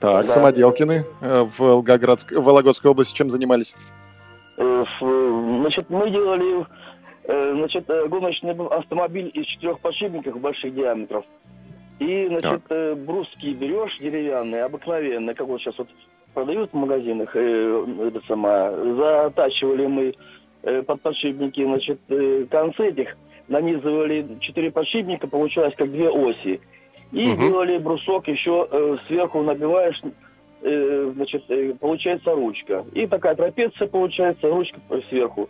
Так, 0.00 0.26
Да. 0.26 0.32
самоделкины 0.32 1.04
э, 1.20 1.42
в 1.42 1.58
в 1.58 2.42
Вологодской 2.42 2.90
области 2.90 3.14
чем 3.14 3.30
занимались? 3.30 3.74
Э, 4.58 4.84
Значит, 5.00 5.88
мы 5.90 6.10
делали 6.10 6.66
значит, 7.28 7.86
гоночный 8.08 8.52
автомобиль 8.70 9.30
из 9.34 9.46
четырех 9.46 9.80
подшипников 9.80 10.38
больших 10.38 10.72
диаметров. 10.74 11.24
И, 11.98 12.28
значит, 12.28 12.62
э, 12.68 12.94
бруски 12.94 13.52
берешь 13.54 13.98
деревянные, 13.98 14.62
обыкновенные, 14.64 15.34
как 15.34 15.48
вот 15.48 15.60
сейчас 15.60 15.76
вот 15.78 15.88
продают 16.36 16.70
в 16.70 16.76
магазинах, 16.76 17.30
э, 17.34 17.84
это 18.08 18.20
самое, 18.28 18.94
затачивали 18.94 19.86
мы 19.86 20.14
э, 20.64 20.82
под 20.82 21.00
подшипники, 21.00 21.64
значит, 21.64 21.98
э, 22.10 22.44
концы 22.50 22.88
этих, 22.88 23.16
нанизывали 23.48 24.26
четыре 24.40 24.70
подшипника, 24.70 25.26
получалось 25.28 25.72
как 25.78 25.90
две 25.90 26.10
оси. 26.10 26.60
И 27.12 27.26
Мгм. 27.26 27.40
делали 27.40 27.78
брусок, 27.78 28.28
еще 28.28 28.68
э, 28.70 28.96
сверху 29.06 29.42
набиваешь, 29.42 29.98
э, 30.60 31.12
значит, 31.14 31.44
э, 31.48 31.72
получается 31.80 32.34
ручка. 32.34 32.84
И 32.92 33.06
такая 33.06 33.34
трапеция 33.34 33.88
получается, 33.88 34.50
ручка 34.50 34.78
сверху. 35.08 35.48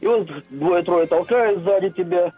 И 0.00 0.06
вот 0.06 0.28
двое-трое 0.50 1.08
толкают 1.08 1.64
сзади 1.64 1.90
тебя. 1.90 2.32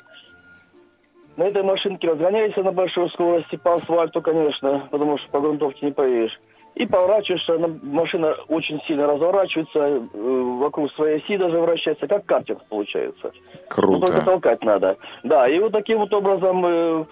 На 1.36 1.48
этой 1.48 1.62
машинке 1.62 2.08
разгоняешься 2.08 2.62
на 2.62 2.72
большой 2.72 3.10
скорости 3.10 3.56
по 3.56 3.74
асфальту, 3.74 4.22
конечно, 4.22 4.88
потому 4.90 5.18
что 5.18 5.28
по 5.30 5.40
грунтовке 5.40 5.84
не 5.86 5.92
поедешь. 5.92 6.40
И 6.74 6.86
поворачиваешься, 6.86 7.58
машина 7.82 8.34
очень 8.48 8.80
сильно 8.86 9.06
разворачивается, 9.06 9.78
э, 9.78 10.00
вокруг 10.12 10.92
своей 10.92 11.18
оси 11.18 11.36
даже 11.36 11.58
вращается, 11.58 12.06
как 12.06 12.24
картинг 12.24 12.64
получается. 12.68 13.32
Ну, 13.76 13.98
только 13.98 14.06
Круто. 14.06 14.24
толкать 14.24 14.64
надо. 14.64 14.96
Да, 15.22 15.48
и 15.48 15.58
вот 15.58 15.72
таким 15.72 15.98
вот 15.98 16.12
образом, 16.14 16.64
э, 16.64 17.04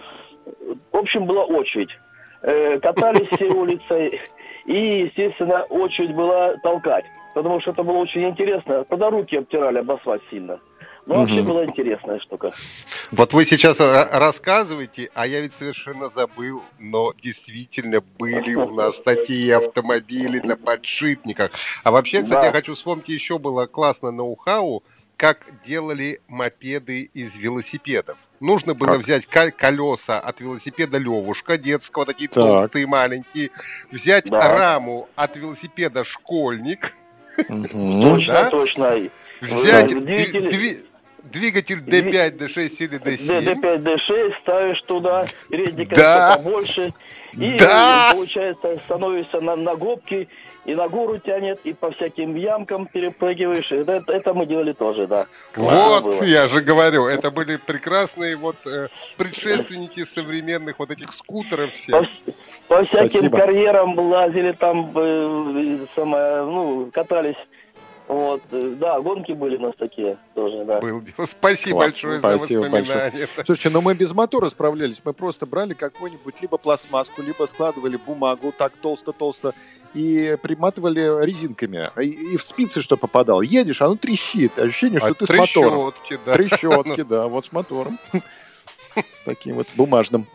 в 0.91 0.97
общем, 0.97 1.25
была 1.25 1.43
очередь. 1.43 1.89
Э, 2.41 2.79
катались 2.79 3.27
все 3.31 3.49
улицей, 3.49 4.19
и, 4.65 5.03
естественно, 5.05 5.63
очередь 5.63 6.15
была 6.15 6.55
толкать. 6.63 7.05
Потому 7.35 7.59
что 7.59 7.71
это 7.71 7.83
было 7.83 7.97
очень 7.97 8.27
интересно. 8.27 8.85
Тогда 8.85 9.09
руки 9.09 9.35
обтирали 9.35 9.79
об 9.79 9.91
асфальт 9.91 10.21
сильно. 10.29 10.59
Но 11.05 11.15
вообще 11.15 11.35
Мгм. 11.35 11.45
была 11.45 11.65
интересная 11.65 12.19
штука. 12.19 12.51
Вот 13.11 13.33
вы 13.33 13.45
сейчас 13.45 13.79
ра- 13.79 14.09
рассказываете, 14.11 15.09
а 15.15 15.25
я 15.25 15.41
ведь 15.41 15.53
совершенно 15.53 16.09
забыл, 16.09 16.61
но 16.77 17.13
действительно 17.21 18.01
были 18.19 18.53
у 18.55 18.73
нас 18.75 18.99
такие 19.01 19.55
автомобили 19.57 20.39
на 20.39 20.55
подшипниках. 20.55 21.51
А 21.83 21.91
вообще, 21.91 22.21
кстати, 22.21 22.39
Да. 22.41 22.45
я 22.47 22.51
хочу 22.51 22.75
вспомнить, 22.75 23.09
еще 23.09 23.39
было 23.39 23.65
классно 23.65 24.11
ноу-хау, 24.11 24.83
как 25.17 25.45
делали 25.65 26.21
мопеды 26.27 27.09
из 27.13 27.35
велосипедов. 27.35 28.17
Нужно 28.39 28.73
было 28.73 28.93
Как? 28.93 28.99
взять 28.99 29.25
ко- 29.25 29.51
колеса 29.51 30.19
от 30.19 30.39
велосипеда 30.39 30.97
Левушка 30.97 31.57
детского, 31.57 32.05
такие 32.05 32.27
Так. 32.29 32.35
толстые, 32.35 32.87
маленькие, 32.87 33.49
взять 33.91 34.29
Да. 34.29 34.39
раму 34.57 35.09
от 35.15 35.35
велосипеда 35.35 36.03
Школьник, 36.03 36.93
Мгм. 37.49 38.01
Точно, 38.03 38.33
да? 38.33 38.49
точно. 38.49 39.09
Взять 39.41 39.93
Да, 39.93 39.99
двигатель 41.31 41.79
Дви- 41.79 42.11
D5, 42.11 42.37
D6 42.37 42.83
или 42.85 42.99
D7. 42.99 43.43
D5, 43.61 43.83
D6 43.83 44.33
ставишь 44.41 44.81
туда, 44.83 45.25
переднее 45.49 45.87
Да. 45.87 46.35
побольше. 46.37 46.93
И, 47.33 47.57
Да. 47.59 48.09
э, 48.11 48.15
получается, 48.15 48.79
становишься 48.85 49.39
на, 49.39 49.55
на 49.55 49.75
губки, 49.75 50.27
и 50.65 50.75
на 50.75 50.87
гору 50.87 51.19
тянет, 51.19 51.59
и 51.63 51.73
по 51.73 51.91
всяким 51.91 52.35
ямкам 52.35 52.85
перепрыгиваешь. 52.87 53.71
Это, 53.71 54.03
это- 54.07 54.33
мы 54.33 54.45
делали 54.45 54.73
тоже, 54.73 55.07
да. 55.07 55.25
Вот, 55.55 56.03
было. 56.03 56.23
я 56.23 56.47
же 56.47 56.61
говорю, 56.61 57.05
это 57.05 57.31
были 57.31 57.57
прекрасные 57.57 58.35
вот 58.35 58.55
э, 58.67 58.87
предшественники 59.17 60.03
современных 60.03 60.79
вот 60.79 60.91
этих 60.91 61.13
скутеров 61.13 61.69
По, 61.71 61.75
всех. 61.75 61.95
вс- 62.01 62.33
по 62.67 62.83
всяким 62.85 63.09
Спасибо. 63.09 63.37
карьерам 63.37 63.97
лазили 63.97 64.51
там, 64.53 64.91
э, 64.95 65.85
самое, 65.95 66.43
ну, 66.43 66.89
катались. 66.93 67.37
Вот, 68.09 68.41
э, 68.49 68.73
да, 68.79 68.99
гонки 69.01 69.33
были 69.33 69.55
у 69.57 69.59
нас 69.61 69.75
такие 69.77 70.17
тоже, 70.33 70.65
да. 70.65 70.81
Был. 70.81 71.03
Спасибо 71.27 71.77
Класс, 71.81 71.91
большое 71.93 72.19
спасибо 72.19 72.63
за 72.63 72.69
воспоминания. 72.69 73.27
Слушайте, 73.45 73.69
ну 73.69 73.81
мы 73.81 73.93
без 73.93 74.11
мотора 74.13 74.49
справлялись. 74.49 74.99
Мы 75.05 75.13
просто 75.13 75.45
брали 75.45 75.75
какую-нибудь 75.75 76.41
либо 76.41 76.57
пластмасску, 76.57 77.21
либо 77.21 77.45
складывали 77.45 77.97
бумагу 77.97 78.51
так 78.51 78.73
толсто-толсто 78.81 79.53
и 79.93 80.35
приматывали 80.41 81.23
резинками. 81.23 81.91
И, 82.01 82.33
и 82.33 82.37
в 82.37 82.41
спицы 82.41 82.81
что 82.81 82.97
попадало. 82.97 83.43
Едешь, 83.43 83.83
оно 83.83 83.95
трещит. 83.95 84.57
Ощущение, 84.57 84.99
что 84.99 85.09
А 85.09 85.13
ты 85.13 85.27
с 85.27 85.29
мотором. 85.29 85.91
трещотки, 85.91 86.19
да. 86.25 86.33
Трещотки, 86.33 87.01
да, 87.03 87.27
вот 87.27 87.45
с 87.45 87.51
мотором. 87.51 87.99
С 88.95 89.23
таким 89.23 89.55
вот 89.55 89.67
бумажным. 89.75 90.25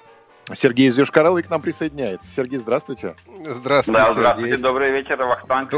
Сергей 0.54 0.88
из 0.88 0.98
Йошкар-Олы 0.98 1.42
к 1.42 1.50
нам 1.50 1.60
присоединяется. 1.60 2.30
Сергей, 2.30 2.58
здравствуйте. 2.58 3.16
Здравствуйте, 3.44 3.98
Да, 3.98 4.04
Сергей. 4.06 4.20
здравствуйте, 4.20 4.56
добрый 4.58 4.90
вечер, 4.92 5.16
Вахтанг. 5.16 5.72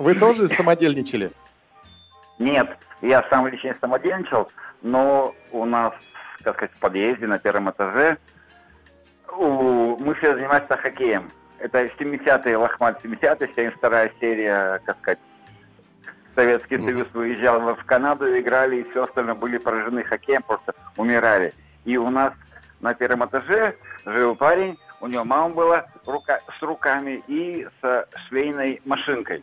Вы 0.00 0.14
тоже 0.14 0.48
самодельничали? 0.48 1.30
Нет, 2.38 2.74
я 3.02 3.22
сам 3.28 3.46
лично 3.46 3.76
самодельничал, 3.82 4.50
но 4.80 5.34
у 5.52 5.66
нас, 5.66 5.92
как 6.42 6.56
сказать, 6.56 6.74
в 6.74 6.78
подъезде 6.80 7.26
на 7.26 7.38
первом 7.38 7.70
этаже 7.70 8.16
у- 9.36 9.96
мы 9.98 10.14
все 10.14 10.34
занимаемся 10.34 10.78
хоккеем. 10.78 11.30
Это 11.58 11.90
70-е, 11.98 12.56
Лохмат 12.56 13.04
70-е, 13.04 13.46
72-я 13.54 14.10
серия, 14.20 14.80
как 14.86 14.96
сказать, 15.00 15.18
Советский 16.34 16.78
Мгм. 16.78 16.86
Союз 16.86 17.08
выезжал 17.12 17.60
в 17.74 17.84
Канаду, 17.84 18.38
играли, 18.38 18.76
и 18.76 18.90
все 18.90 19.04
остальное 19.04 19.34
были 19.34 19.58
поражены 19.58 20.02
хоккеем, 20.04 20.42
просто 20.42 20.72
умирали. 20.96 21.52
И 21.84 21.98
у 21.98 22.08
нас 22.08 22.32
на 22.80 22.94
первом 22.94 23.26
этаже 23.26 23.76
жил 24.06 24.34
парень, 24.34 24.78
у 25.02 25.08
него 25.08 25.24
мама 25.24 25.50
была 25.54 25.84
рука, 26.06 26.40
с 26.58 26.62
руками 26.62 27.22
и 27.26 27.68
с 27.82 28.06
швейной 28.28 28.80
машинкой. 28.86 29.42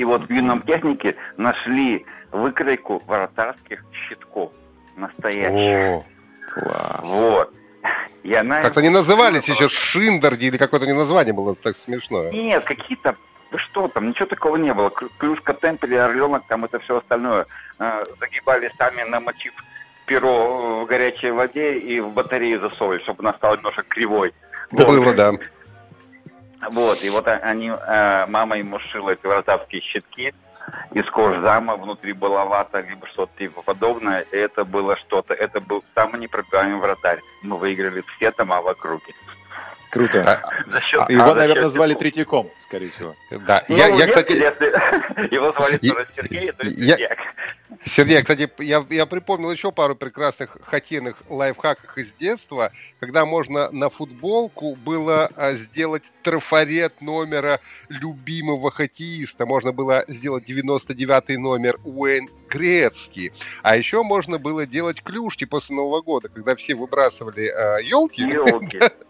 И 0.00 0.04
вот 0.04 0.22
в 0.22 0.32
юном 0.32 0.62
технике 0.62 1.14
нашли 1.36 2.06
выкройку 2.32 3.02
вратарских 3.06 3.84
щитков. 4.08 4.50
Настоящих. 4.96 5.98
О, 5.98 6.04
Класс. 6.54 7.00
Вот. 7.04 7.52
И 8.22 8.32
она... 8.32 8.62
Как-то 8.62 8.80
они 8.80 8.88
назывались 8.88 9.46
еще 9.46 9.68
Шиндерди 9.68 10.46
или 10.46 10.56
какое-то 10.56 10.86
не 10.86 10.94
название 10.94 11.34
было 11.34 11.54
так 11.54 11.76
смешное. 11.76 12.32
Нет, 12.32 12.64
какие-то... 12.64 13.14
да 13.52 13.58
Что 13.58 13.88
там, 13.88 14.08
ничего 14.08 14.24
такого 14.24 14.56
не 14.56 14.72
было. 14.72 14.88
Клю- 14.88 15.10
Клюшка, 15.18 15.52
темпель, 15.52 15.98
орленок, 15.98 16.44
там 16.48 16.64
это 16.64 16.78
все 16.78 16.96
остальное. 16.96 17.44
Э, 17.78 18.02
Загибали 18.18 18.72
сами, 18.78 19.02
намочив 19.02 19.52
перо 20.06 20.80
в 20.82 20.86
горячей 20.86 21.30
воде 21.30 21.78
и 21.78 22.00
в 22.00 22.08
батарею 22.08 22.58
засовывали, 22.60 23.02
чтобы 23.02 23.22
она 23.22 23.34
стала 23.34 23.56
немножко 23.56 23.82
кривой. 23.82 24.32
Было, 24.70 25.12
да. 25.12 25.32
Вот, 26.70 27.02
и 27.02 27.10
вот 27.10 27.26
они, 27.26 27.70
э, 27.70 28.26
мама 28.26 28.58
ему 28.58 28.78
шила 28.78 29.10
эти 29.10 29.26
вратарские 29.26 29.80
щитки 29.80 30.34
из 30.92 31.08
кожзама, 31.10 31.76
внутри 31.76 32.12
была 32.12 32.44
вата, 32.44 32.80
либо 32.80 33.06
что-то 33.08 33.32
типа 33.38 33.62
подобное. 33.62 34.26
Это 34.30 34.64
было 34.64 34.96
что-то, 34.96 35.34
это 35.34 35.60
был 35.60 35.82
самый 35.94 36.20
непробиваемый 36.20 36.80
вратарь. 36.80 37.20
Мы 37.42 37.56
выиграли 37.56 38.04
все 38.16 38.30
дома 38.32 38.60
в 38.60 38.68
округе. 38.68 39.14
Круто. 39.90 40.20
А, 40.22 40.70
За 40.70 40.80
счет- 40.80 41.10
Его, 41.10 41.22
а, 41.24 41.28
за 41.30 41.34
наверное, 41.34 41.62
счет 41.64 41.72
звали. 41.72 41.94
Третьяком, 41.94 42.50
скорее 42.62 42.90
всего. 42.90 43.16
Да, 43.30 43.64
Ну, 43.68 43.76
я, 43.76 43.88
я, 43.88 43.96
нет, 43.96 44.08
кстати, 44.10 44.32
если 44.32 44.66
его 45.34 45.52
звали 45.52 45.78
Я- 45.82 45.92
тоже 45.94 46.08
Сергей, 46.14 46.52
то 46.52 46.66
я- 46.66 46.94
Третьяк. 46.96 47.18
Сергей, 47.84 48.20
кстати, 48.20 48.50
я, 48.58 48.84
я 48.90 49.06
припомнил 49.06 49.50
еще 49.50 49.72
пару 49.72 49.96
прекрасных 49.96 50.58
хоккейных 50.62 51.16
лайфхаков 51.28 51.96
из 51.96 52.12
детства, 52.12 52.72
когда 53.00 53.24
можно 53.24 53.70
на 53.72 53.88
футболку 53.90 54.76
было 54.76 55.30
а, 55.34 55.52
сделать 55.54 56.04
трафарет 56.22 57.00
номера 57.00 57.58
любимого 57.88 58.70
хоккеиста. 58.70 59.46
Можно 59.46 59.72
было 59.72 60.04
сделать 60.08 60.48
99-й 60.48 61.36
номер 61.38 61.78
Уэйн 61.84 62.28
Грецкий. 62.48 63.32
А 63.62 63.76
еще 63.76 64.02
можно 64.02 64.38
было 64.38 64.66
делать 64.66 65.02
клюшки 65.02 65.46
после 65.46 65.74
Нового 65.76 66.02
года, 66.02 66.28
когда 66.28 66.54
все 66.56 66.74
выбрасывали 66.74 67.42
елки, 67.82 68.22
Ёлки. 68.22 68.80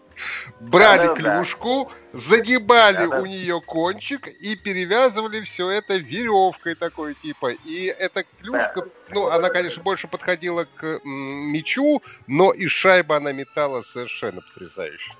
брали 0.59 1.07
Да-да-да. 1.07 1.37
клюшку, 1.37 1.91
загибали 2.13 2.97
Да-да. 3.07 3.21
у 3.21 3.25
нее 3.25 3.61
кончик 3.61 4.27
и 4.27 4.55
перевязывали 4.55 5.41
все 5.41 5.69
это 5.69 5.97
веревкой 5.97 6.75
такой 6.75 7.15
типа. 7.15 7.51
И 7.65 7.85
эта 7.85 8.23
клюшка, 8.41 8.85
ну, 9.09 9.27
она, 9.27 9.49
конечно, 9.49 9.81
больше 9.83 10.07
подходила 10.07 10.65
к 10.75 10.99
мячу, 11.03 12.01
но 12.27 12.51
и 12.53 12.67
шайба 12.67 13.17
она 13.17 13.31
метала 13.31 13.81
совершенно 13.81 14.41
потрясающе. 14.41 15.11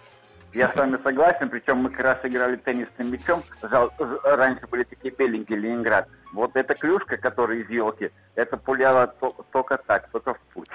Я 0.53 0.69
с 0.69 0.75
вами 0.75 0.97
согласен, 1.01 1.49
причем 1.49 1.77
мы 1.77 1.91
как 1.91 1.99
раз 2.01 2.17
играли 2.23 2.57
теннисным 2.57 3.09
мячом. 3.09 3.41
Раньше 3.61 4.67
были 4.67 4.83
такие 4.83 5.13
беленькие 5.13 5.57
Ленинград. 5.57 6.09
Вот 6.33 6.57
эта 6.57 6.75
клюшка, 6.75 7.15
которая 7.15 7.59
из 7.59 7.69
елки, 7.69 8.11
это 8.35 8.57
пуляла 8.57 9.07
то- 9.07 9.45
только 9.53 9.77
так, 9.77 10.09
только 10.11 10.33
в 10.33 10.39
путь. 10.53 10.67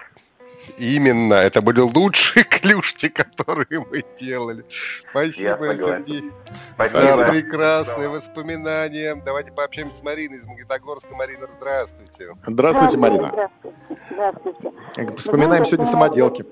Именно, 0.79 1.35
это 1.35 1.63
были 1.63 1.81
лучшие 1.81 2.45
клюшки, 2.49 3.09
которые 3.09 3.67
мы 3.91 4.05
делали. 4.19 4.65
Спасибо, 5.11 5.49
согласен. 5.51 5.85
Сергей. 6.07 6.33
Спасибо. 6.75 7.07
За 7.15 7.25
прекрасные 7.27 8.09
воспоминания. 8.09 9.15
Давайте 9.25 9.53
пообщаемся 9.53 9.99
с 9.99 10.03
Мариной 10.03 10.39
из 10.39 10.47
Магнитогорска. 10.47 11.15
Марина, 11.15 11.47
здравствуйте. 11.59 12.35
Здравствуйте, 12.47 12.99
Марина. 12.99 13.29
Здравствуйте. 13.31 13.77
Здравствуйте. 14.11 14.73
Вспоминаем 15.17 15.65
сегодня 15.65 15.87
самоделки. 15.87 16.45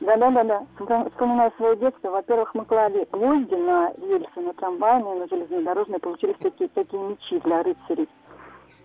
Да, 0.00 0.16
да, 0.16 0.30
да, 0.30 0.42
да. 0.44 0.66
Вспом- 0.78 1.10
Вспоминаю 1.10 1.52
свое 1.56 1.76
детство. 1.76 2.10
Во-первых, 2.10 2.54
мы 2.54 2.64
клали 2.64 3.06
гвозди 3.12 3.54
на 3.54 3.92
рельсы, 3.92 4.40
на 4.40 4.52
трамвайные, 4.54 5.14
на 5.14 5.28
железнодорожные. 5.28 6.00
Получились 6.00 6.34
такие, 6.40 6.68
такие 6.74 7.00
мечи 7.00 7.38
для 7.44 7.62
рыцарей. 7.62 8.08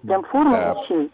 Прям 0.03 0.23
форма 0.25 0.51
Да. 0.57 0.75
мечей. 0.75 1.11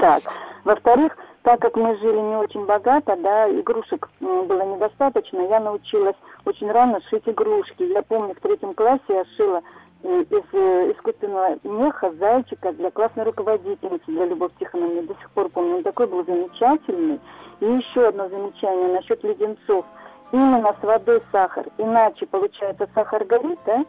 Так. 0.00 0.22
Во-вторых, 0.64 1.16
так 1.46 1.60
как 1.60 1.76
мы 1.76 1.96
жили 1.98 2.18
не 2.18 2.34
очень 2.34 2.66
богато, 2.66 3.14
да, 3.14 3.48
игрушек 3.48 4.08
было 4.18 4.62
недостаточно, 4.62 5.42
я 5.42 5.60
научилась 5.60 6.16
очень 6.44 6.68
рано 6.72 7.00
шить 7.08 7.22
игрушки. 7.26 7.84
Я 7.84 8.02
помню, 8.02 8.34
в 8.34 8.40
третьем 8.40 8.74
классе 8.74 9.04
я 9.10 9.24
шила 9.36 9.62
э, 10.02 10.22
из 10.22 10.42
э, 10.52 10.92
искусственного 10.92 11.56
меха 11.62 12.12
зайчика 12.18 12.72
для 12.72 12.90
классной 12.90 13.22
руководительницы, 13.22 14.02
для 14.08 14.26
Любовь 14.26 14.50
Тихоновны. 14.58 15.02
До 15.02 15.14
сих 15.14 15.30
пор 15.30 15.48
помню, 15.50 15.76
он 15.76 15.82
такой 15.84 16.08
был 16.08 16.24
замечательный. 16.24 17.20
И 17.60 17.64
еще 17.64 18.08
одно 18.08 18.28
замечание 18.28 18.88
насчет 18.88 19.22
леденцов. 19.22 19.84
Именно 20.32 20.74
с 20.80 20.84
водой 20.84 21.22
сахар. 21.30 21.66
Иначе, 21.78 22.26
получается, 22.26 22.88
сахар 22.92 23.24
горит, 23.24 23.60
да? 23.64 23.84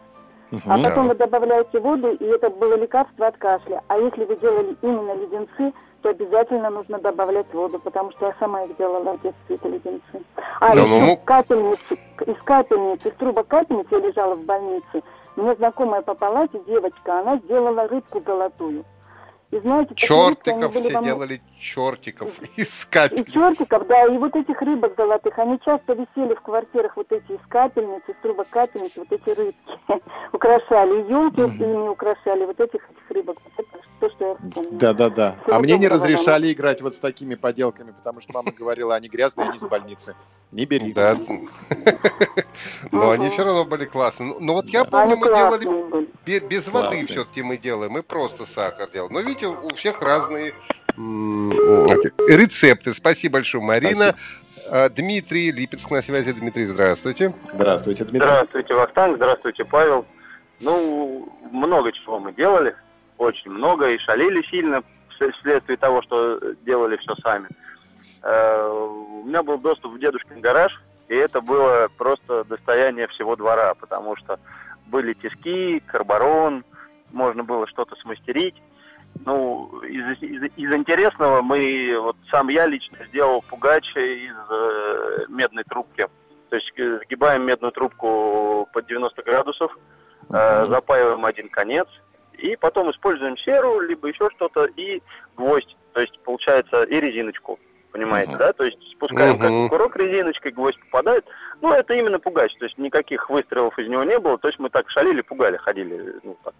А 0.51 0.77
Мгм. 0.77 0.83
потом 0.83 1.07
вы 1.09 1.15
добавляете 1.15 1.79
воду, 1.79 2.11
и 2.13 2.23
это 2.25 2.49
было 2.49 2.75
лекарство 2.75 3.27
от 3.27 3.37
кашля. 3.37 3.81
А 3.87 3.97
если 3.97 4.23
вы 4.23 4.35
делали 4.37 4.77
именно 4.81 5.13
леденцы, 5.13 5.73
то 6.01 6.09
обязательно 6.09 6.69
нужно 6.69 6.99
добавлять 6.99 7.51
воду, 7.53 7.79
потому 7.79 8.11
что 8.11 8.27
я 8.27 8.35
сама 8.39 8.63
их 8.63 8.77
делала 8.77 9.17
в 9.17 9.21
детстве, 9.21 9.55
эти 9.55 9.67
леденцы. 9.67 10.23
А 10.61 10.73
Да, 10.73 10.81
еще 10.81 10.87
ну, 10.87 10.99
ну. 11.05 11.17
капельницы, 11.25 11.97
из 12.25 12.41
капельницы, 12.43 13.09
из 13.09 13.13
трубок 13.15 13.47
капельницы 13.47 13.87
я 13.91 13.99
лежала 13.99 14.35
в 14.35 14.43
больнице. 14.45 15.03
Мне 15.35 15.53
знакомая 15.55 16.01
по 16.01 16.13
палате 16.13 16.59
девочка, 16.65 17.19
она 17.19 17.37
сделала 17.37 17.87
рыбку 17.87 18.21
золотую. 18.25 18.85
И 19.49 19.59
знаете, 19.59 19.95
Чертиков 19.95 20.75
все 20.75 20.99
мне- 20.99 21.07
делали, 21.07 21.41
чертиков 21.57 22.29
из 22.57 22.83
и 22.83 22.87
капель. 22.91 23.31
чертиков, 23.31 23.87
да, 23.87 24.05
и 24.05 24.17
вот 24.17 24.35
этих 24.35 24.61
рыбок 24.61 24.93
золотых, 24.97 25.39
они 25.39 25.57
часто 25.63 25.93
висели 25.93 26.35
в 26.35 26.41
квартирах, 26.41 26.97
вот 26.97 27.09
эти 27.13 27.31
из 27.31 27.39
капельниц, 27.47 28.01
из 28.09 28.15
трубок 28.21 28.49
капельниц, 28.49 28.91
вот 28.97 29.09
эти 29.09 29.29
рыбки 29.29 29.55
украшали, 30.33 31.09
елки 31.09 31.41
ими 31.63 31.87
украшали, 31.87 32.43
вот 32.43 32.59
этих, 32.59 32.81
этих 32.89 33.09
рыбок, 33.09 33.37
вот 33.41 33.53
это 33.65 33.86
то, 33.99 34.09
что 34.09 34.27
я 34.29 34.35
вспомнила. 34.35 34.79
Да-да-да. 34.79 35.35
Всего 35.43 35.55
А 35.55 35.59
мне 35.59 35.77
не 35.77 35.87
разрешали 35.87 36.51
играть 36.51 36.81
вот 36.81 36.95
с 36.95 36.99
такими 36.99 37.35
поделками, 37.35 37.91
потому 37.91 38.21
что 38.21 38.33
мама 38.33 38.51
говорила, 38.51 38.95
они 38.95 39.07
грязные, 39.09 39.49
они 39.49 39.57
из 39.57 39.63
больницы. 39.63 40.15
Не 40.51 40.65
бери. 40.65 40.93
Да. 40.93 41.17
Но 42.91 43.11
они 43.11 43.29
все 43.29 43.43
равно 43.43 43.65
были 43.65 43.85
классные. 43.85 44.29
Ну, 44.29 44.37
ну 44.39 44.53
вот 44.53 44.67
я 44.67 44.83
Да. 44.85 44.91
помню, 44.91 45.17
мы 45.17 45.27
делали 45.27 46.07
Без 46.47 46.67
воды 46.67 47.05
все-таки 47.07 47.41
мы 47.43 47.57
делаем, 47.57 47.91
мы 47.91 48.03
просто 48.03 48.45
сахар 48.45 48.89
делаем. 48.91 49.13
Но 49.13 49.19
видите, 49.19 49.47
у 49.47 49.73
всех 49.75 50.01
разные 50.01 50.53
рецепты. 50.97 52.93
Спасибо 52.93 53.33
большое, 53.33 53.63
Марина. 53.63 54.15
А, 54.69 54.89
Дмитрий, 54.89 55.51
Липецк 55.51 55.89
на 55.91 56.01
связи. 56.01 56.33
Дмитрий, 56.33 56.65
здравствуйте. 56.65 57.33
Здравствуйте, 57.53 58.03
Дмитрий. 58.03 58.27
Здравствуйте, 58.27 58.73
Вахтанг, 58.73 59.15
здравствуйте, 59.15 59.65
Павел. 59.65 60.05
Ну, 60.59 61.31
много 61.51 61.91
чего 61.91 62.19
мы 62.19 62.33
делали, 62.33 62.75
очень 63.17 63.51
много, 63.51 63.89
и 63.89 63.97
шалили 63.99 64.41
сильно 64.49 64.83
вс- 65.19 65.31
вследствие 65.39 65.77
того, 65.77 66.01
что 66.01 66.39
делали 66.65 66.97
все 66.97 67.15
сами. 67.23 67.47
Э, 68.23 68.67
У 68.69 69.23
меня 69.25 69.43
был 69.43 69.57
доступ 69.57 69.93
в 69.93 69.99
дедушкин 69.99 70.41
гараж, 70.41 70.71
и 71.07 71.15
это 71.15 71.41
было 71.41 71.87
просто 71.97 72.43
достояние 72.45 73.07
всего 73.07 73.35
двора, 73.35 73.73
потому 73.75 74.15
что 74.17 74.39
были 74.87 75.13
тиски, 75.13 75.79
карбарон, 75.85 76.63
можно 77.11 77.43
было 77.43 77.67
что-то 77.67 77.95
смастерить. 77.97 78.55
Ну, 79.25 79.79
из, 79.81 80.21
из- 80.21 80.51
из 80.55 80.73
интересного 80.73 81.41
мы, 81.41 81.97
вот 81.99 82.17
сам 82.29 82.49
я 82.49 82.67
лично 82.67 82.97
сделал 83.07 83.43
пугач 83.49 83.85
из 83.95 84.35
э, 84.49 85.25
медной 85.29 85.63
трубки. 85.63 86.07
То 86.49 86.55
есть 86.55 86.71
э, 86.77 86.99
сгибаем 87.05 87.43
медную 87.45 87.71
трубку 87.71 88.67
под 88.73 88.85
90 88.87 89.23
градусов, 89.23 89.75
э, 90.31 90.65
запаиваем 90.67 91.25
один 91.25 91.49
конец, 91.49 91.87
и 92.37 92.55
потом 92.55 92.91
используем 92.91 93.37
серу, 93.37 93.79
либо 93.79 94.07
еще 94.07 94.29
что-то, 94.35 94.65
и 94.65 95.01
гвоздь, 95.35 95.75
то 95.93 96.01
есть 96.01 96.19
получается 96.23 96.83
и 96.83 96.99
резиночку, 96.99 97.59
понимаете, 97.91 98.31
Мгм. 98.31 98.39
да? 98.39 98.53
То 98.53 98.63
есть 98.65 98.77
спускаем 98.91 99.35
Мгм. 99.35 99.39
как 99.41 99.69
курок 99.71 99.95
резиночкой, 99.95 100.51
гвоздь 100.51 100.79
попадает. 100.91 101.25
Ну, 101.61 101.71
это 101.73 101.93
именно 101.93 102.19
пугач, 102.19 102.53
то 102.57 102.65
есть 102.65 102.77
никаких 102.77 103.29
выстрелов 103.29 103.77
из 103.79 103.87
него 103.89 104.03
не 104.03 104.19
было, 104.19 104.37
то 104.37 104.47
есть 104.47 104.59
мы 104.59 104.69
так 104.69 104.89
шалили, 104.89 105.21
пугали, 105.21 105.57
ходили, 105.57 106.15
ну, 106.23 106.37
так. 106.43 106.53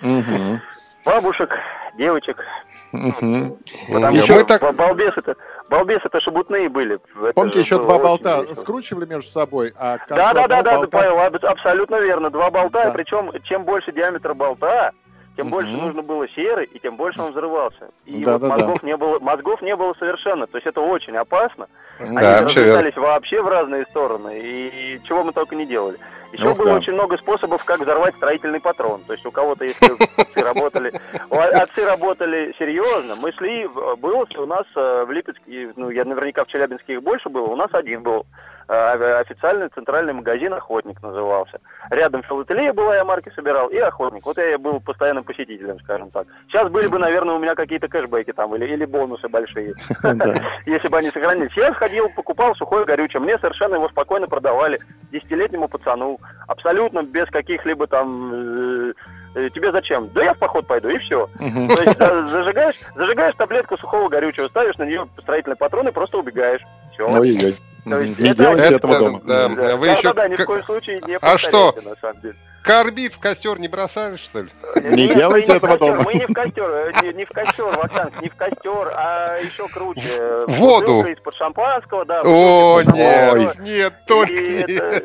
Мгм. 0.00 0.60
Бабушек, 1.04 1.54
девочек, 1.96 2.42
Мгм. 2.90 3.56
потому 3.92 4.16
Еще 4.16 4.34
что 4.38 4.44
так- 4.44 4.60
ба- 4.60 4.72
балбес 4.72 5.12
это, 5.16 5.36
балбес 5.70 6.00
это 6.04 6.20
шебутные 6.20 6.68
были. 6.68 6.98
Это 7.22 7.32
Помните, 7.32 7.60
еще 7.60 7.78
два 7.80 7.98
болта 8.00 8.40
весело. 8.40 8.54
скручивали 8.54 9.06
между 9.06 9.30
собой, 9.30 9.72
а 9.78 9.98
Да, 10.08 10.34
да, 10.34 10.48
да, 10.48 10.62
да, 10.62 10.74
болта- 10.78 10.88
Павел, 10.90 11.20
аб- 11.20 11.44
абсолютно 11.44 12.00
верно. 12.00 12.30
Два 12.30 12.50
болта, 12.50 12.84
Да. 12.86 12.90
причем 12.90 13.30
чем 13.44 13.62
больше 13.64 13.92
диаметр 13.92 14.34
болта, 14.34 14.92
тем 15.36 15.46
Мгм. 15.46 15.52
больше 15.54 15.70
нужно 15.72 16.02
было 16.02 16.28
серы, 16.30 16.64
и 16.64 16.78
тем 16.78 16.96
больше 16.96 17.20
он 17.20 17.30
взрывался. 17.32 17.90
И 18.04 18.22
Да, 18.22 18.32
вот 18.34 18.40
да, 18.42 18.48
да. 18.48 18.54
мозгов 18.56 18.82
не 18.82 18.96
было, 18.96 19.18
мозгов 19.20 19.62
не 19.62 19.76
было 19.76 19.94
совершенно. 19.98 20.46
То 20.46 20.56
есть 20.56 20.66
это 20.66 20.80
очень 20.80 21.16
опасно. 21.16 21.68
Они 21.98 22.16
Да, 22.18 22.42
разлетались 22.42 22.96
вообще 22.96 23.42
в 23.42 23.48
разные 23.48 23.84
стороны, 23.86 24.38
и 24.38 25.00
чего 25.04 25.24
мы 25.24 25.32
только 25.32 25.54
не 25.54 25.66
делали. 25.66 25.98
Еще 26.32 26.48
Ох, 26.48 26.56
было 26.58 26.70
да. 26.70 26.76
очень 26.76 26.92
много 26.92 27.16
способов, 27.18 27.64
как 27.64 27.80
взорвать 27.80 28.14
строительный 28.16 28.60
патрон. 28.60 29.00
То 29.06 29.12
есть 29.12 29.24
у 29.24 29.30
кого-то, 29.30 29.64
если 29.64 29.92
отцы 30.20 30.44
работали, 30.44 30.92
отцы 31.30 31.86
работали 31.86 32.54
серьезно, 32.58 33.14
мы 33.16 33.32
шли, 33.32 33.68
было 33.98 34.26
у 34.36 34.46
нас 34.46 34.64
э, 34.74 35.04
в 35.06 35.10
Липецке, 35.12 35.72
ну, 35.76 35.88
я 35.90 36.04
наверняка 36.04 36.44
в 36.44 36.48
Челябинске 36.48 36.94
их 36.94 37.02
больше 37.02 37.28
было, 37.28 37.46
у 37.46 37.56
нас 37.56 37.68
один 37.72 38.02
был 38.02 38.26
официальный 38.68 39.68
центральный 39.68 40.12
магазин 40.12 40.52
«Охотник» 40.54 41.02
назывался. 41.02 41.60
Рядом 41.90 42.22
филателия 42.22 42.72
была, 42.72 42.96
я 42.96 43.04
марки 43.04 43.30
собирал, 43.34 43.68
и 43.68 43.78
«Охотник». 43.78 44.26
Вот 44.26 44.36
я 44.38 44.58
был 44.58 44.80
постоянным 44.80 45.24
посетителем, 45.24 45.78
скажем 45.80 46.10
так. 46.10 46.26
Сейчас 46.48 46.70
были 46.70 46.86
бы, 46.88 46.98
наверное, 46.98 47.34
у 47.34 47.38
меня 47.38 47.54
какие-то 47.54 47.88
кэшбэки 47.88 48.32
там 48.32 48.54
или, 48.56 48.66
или 48.66 48.84
бонусы 48.84 49.28
большие 49.28 49.74
Да. 50.02 50.34
если 50.66 50.88
бы 50.88 50.98
они 50.98 51.10
сохранились. 51.10 51.56
Я 51.56 51.72
ходил, 51.74 52.08
покупал 52.14 52.54
сухое 52.56 52.84
горючее, 52.84 53.20
мне 53.20 53.38
совершенно 53.38 53.76
его 53.76 53.88
спокойно 53.88 54.26
продавали 54.26 54.80
десятилетнему 55.12 55.68
пацану, 55.68 56.18
абсолютно 56.48 57.02
без 57.02 57.26
каких-либо 57.26 57.86
там... 57.86 58.32
э, 58.32 58.92
э, 59.36 59.50
тебе 59.50 59.70
зачем? 59.72 60.08
Да 60.14 60.24
я 60.24 60.34
в 60.34 60.38
поход 60.38 60.66
пойду, 60.66 60.88
и 60.88 60.98
все. 60.98 61.28
То 61.38 61.82
есть 61.82 61.98
за- 61.98 62.26
зажигаешь, 62.26 62.80
зажигаешь 62.94 63.34
таблетку 63.36 63.76
сухого 63.78 64.08
горючего, 64.08 64.48
ставишь 64.48 64.76
на 64.78 64.84
нее 64.84 65.08
строительные 65.20 65.56
патроны, 65.56 65.92
просто 65.92 66.18
убегаешь. 66.18 66.62
Все. 66.94 67.06
Ой-ой-ой. 67.06 67.56
То 67.88 68.00
есть 68.00 68.18
Не 68.18 68.30
это- 68.30 68.38
делайте 68.42 68.62
Это, 68.64 68.74
этого 68.76 68.98
дома. 68.98 69.20
да. 69.24 69.48
Да, 69.48 69.76
Вы 69.76 69.86
да, 69.86 69.92
еще 69.92 70.02
да, 70.08 70.12
да, 70.14 70.28
ни 70.28 70.34
в 70.36 70.44
коем 70.44 70.62
случае 70.64 71.00
не 71.06 71.16
А 71.20 71.38
что? 71.38 71.74
на 71.84 71.94
самом 72.00 72.20
деле. 72.20 72.34
Карбид 72.62 73.14
в 73.14 73.20
костер 73.20 73.60
не 73.60 73.68
бросали, 73.68 74.16
что 74.16 74.40
ли? 74.42 74.48
Не 74.82 75.06
Нет, 75.06 75.16
делайте 75.16 75.52
мы 75.52 75.56
этого 75.58 75.70
в 75.70 75.78
костер, 75.78 75.96
дома. 75.96 76.02
Мы 76.04 76.14
не 76.14 76.26
в 76.26 76.32
костер, 76.34 76.68
э, 76.68 76.92
не, 77.02 77.12
не 77.14 77.24
в 77.24 77.28
костер, 77.30 77.64
Вахтанг, 77.66 78.20
не 78.20 78.28
в 78.28 78.34
костер, 78.34 78.92
а 78.92 79.36
еще 79.38 79.68
круче. 79.68 80.02
э, 80.18 80.44
Воду. 80.48 81.04
из-под 81.06 81.34
шампанского, 81.36 82.04
да. 82.04 82.22
О, 82.24 82.82
нет, 82.82 83.58
нет, 83.60 83.92
только 84.08 84.32
не 84.32 84.62
это. 84.74 85.04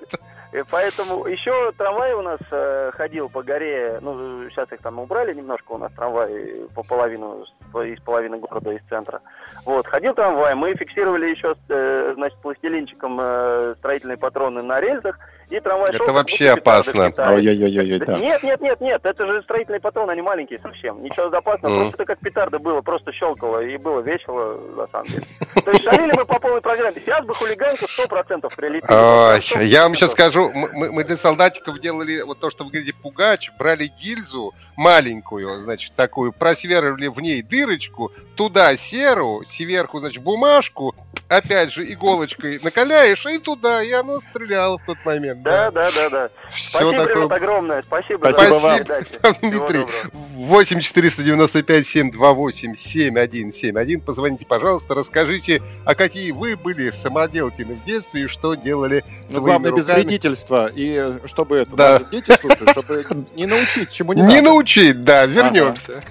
Поэтому 0.70 1.26
еще 1.28 1.72
трамвай 1.78 2.14
у 2.14 2.22
нас 2.22 2.40
э, 2.52 2.92
ходил 2.94 3.30
по 3.30 3.42
горе, 3.42 4.00
ну, 4.02 4.50
сейчас 4.50 4.72
их 4.72 4.82
там 4.82 5.00
убрали 5.00 5.34
немножко, 5.34 5.72
у 5.72 5.78
нас 5.78 5.92
трамвай 5.94 6.68
по 6.76 6.84
половину, 6.84 7.46
из 7.74 8.00
половины 8.02 8.38
города, 8.38 8.72
из 8.72 8.82
центра. 8.90 9.22
Вот, 9.66 9.88
ходил 9.88 10.14
трамвай, 10.14 10.56
мы 10.56 10.76
фиксировали 10.76 11.30
еще, 11.30 11.56
э, 11.70 12.14
значит, 12.16 12.38
пластилинчиком 12.40 13.20
э, 13.22 13.76
строительные 13.80 14.18
патроны 14.18 14.62
на 14.62 14.82
рельсах, 14.82 15.18
и 15.52 15.60
трамвай 15.60 15.90
Это 15.90 15.98
шел, 16.06 16.14
вообще 16.14 16.50
опасно. 16.52 17.08
в 17.08 17.12
Китае. 17.12 17.36
Ой-ой-ой, 17.36 18.00
Да 18.00 18.06
да. 18.06 18.18
Нет, 18.20 18.42
нет, 18.44 18.62
нет, 18.62 18.80
нет, 18.82 19.02
это 19.06 19.28
же 19.28 19.42
строительные 19.44 19.82
патроны, 19.82 20.12
они 20.12 20.22
маленькие 20.22 20.60
совсем. 20.62 21.04
Ничего 21.04 21.26
опасного, 21.26 21.74
Мгм. 21.74 21.82
просто 21.82 22.04
это 22.04 22.06
как 22.14 22.20
петарда 22.20 22.60
было, 22.60 22.82
просто 22.82 23.12
щелкало, 23.12 23.60
и 23.64 23.78
было 23.78 24.00
весело, 24.00 24.58
на 24.78 24.88
самом 24.88 25.06
деле. 25.08 25.24
То 25.66 25.72
есть 25.72 25.84
шалили 25.84 26.14
мы 26.16 26.26
по 26.26 26.40
полной 26.40 26.62
программе. 26.62 27.02
Сейчас 27.04 27.26
бы 27.26 27.34
хулиганку 27.34 27.86
100% 27.86 28.56
прилетело. 28.56 29.34
Ой, 29.36 29.66
я 29.68 29.84
вам 29.84 29.96
сейчас 29.96 30.12
скажу, 30.14 30.50
мы, 30.54 31.04
для 31.04 31.18
солдатиков 31.18 31.80
делали 31.82 32.22
вот 32.22 32.40
то, 32.40 32.50
что 32.50 32.64
вы 32.64 32.72
говорите, 32.72 32.94
пугач, 33.02 33.52
брали 33.60 33.92
гильзу 34.02 34.54
маленькую, 34.78 35.60
значит, 35.60 35.94
такую, 35.96 36.32
просверливали 36.32 37.08
в 37.08 37.20
ней 37.20 37.42
дырочку, 37.42 38.12
туда 38.36 38.76
серу, 38.78 39.44
сверху, 39.46 40.00
значит, 40.00 40.24
бумажку, 40.24 40.96
опять 41.28 41.72
же, 41.74 41.84
иголочкой 41.92 42.60
накаляешь, 42.64 43.26
и 43.26 43.38
туда, 43.38 43.84
и 43.84 43.92
оно 43.92 44.20
стреляло 44.20 44.78
в 44.78 44.86
тот 44.86 44.98
момент. 45.06 45.41
Да, 45.44 45.72
да, 45.72 45.90
да, 45.96 46.10
да. 46.10 46.30
Все 46.52 46.70
Спасибо, 46.80 47.04
такое. 47.06 47.24
Ребят, 47.24 47.42
огромное. 47.42 47.82
Спасибо, 47.84 48.30
Спасибо 48.32 48.56
за 48.56 48.60
вам. 48.62 48.78
передачу. 48.78 49.08
Дмитрий, 49.42 49.50
Всего 49.50 49.68
доброго. 49.68 49.90
8 50.36 50.80
495 50.82 51.88
728 51.88 52.74
7171. 52.76 54.02
Позвоните, 54.02 54.46
пожалуйста, 54.46 54.94
расскажите, 54.96 55.62
а 55.86 55.96
какие 55.96 56.32
вы 56.32 56.56
были 56.56 56.92
самоделкины 56.92 57.76
в 57.76 57.84
детстве 57.86 58.22
и 58.24 58.28
что 58.28 58.54
делали 58.56 59.04
Ну, 59.08 59.14
своими 59.30 59.46
главное, 59.46 59.72
без 59.72 59.88
руками. 59.88 60.04
вредительства. 60.04 60.68
И 60.74 61.14
чтобы 61.26 61.58
это, 61.58 61.76
Да. 61.76 62.00
дети 62.12 62.32
слушают, 62.40 62.70
чтобы 62.72 63.04
не 63.36 63.46
научить, 63.48 63.92
чему 63.92 64.14
не, 64.14 64.22
Не 64.22 64.28
надо. 64.28 64.42
научить, 64.44 65.02
да, 65.02 65.26
вернемся. 65.26 66.04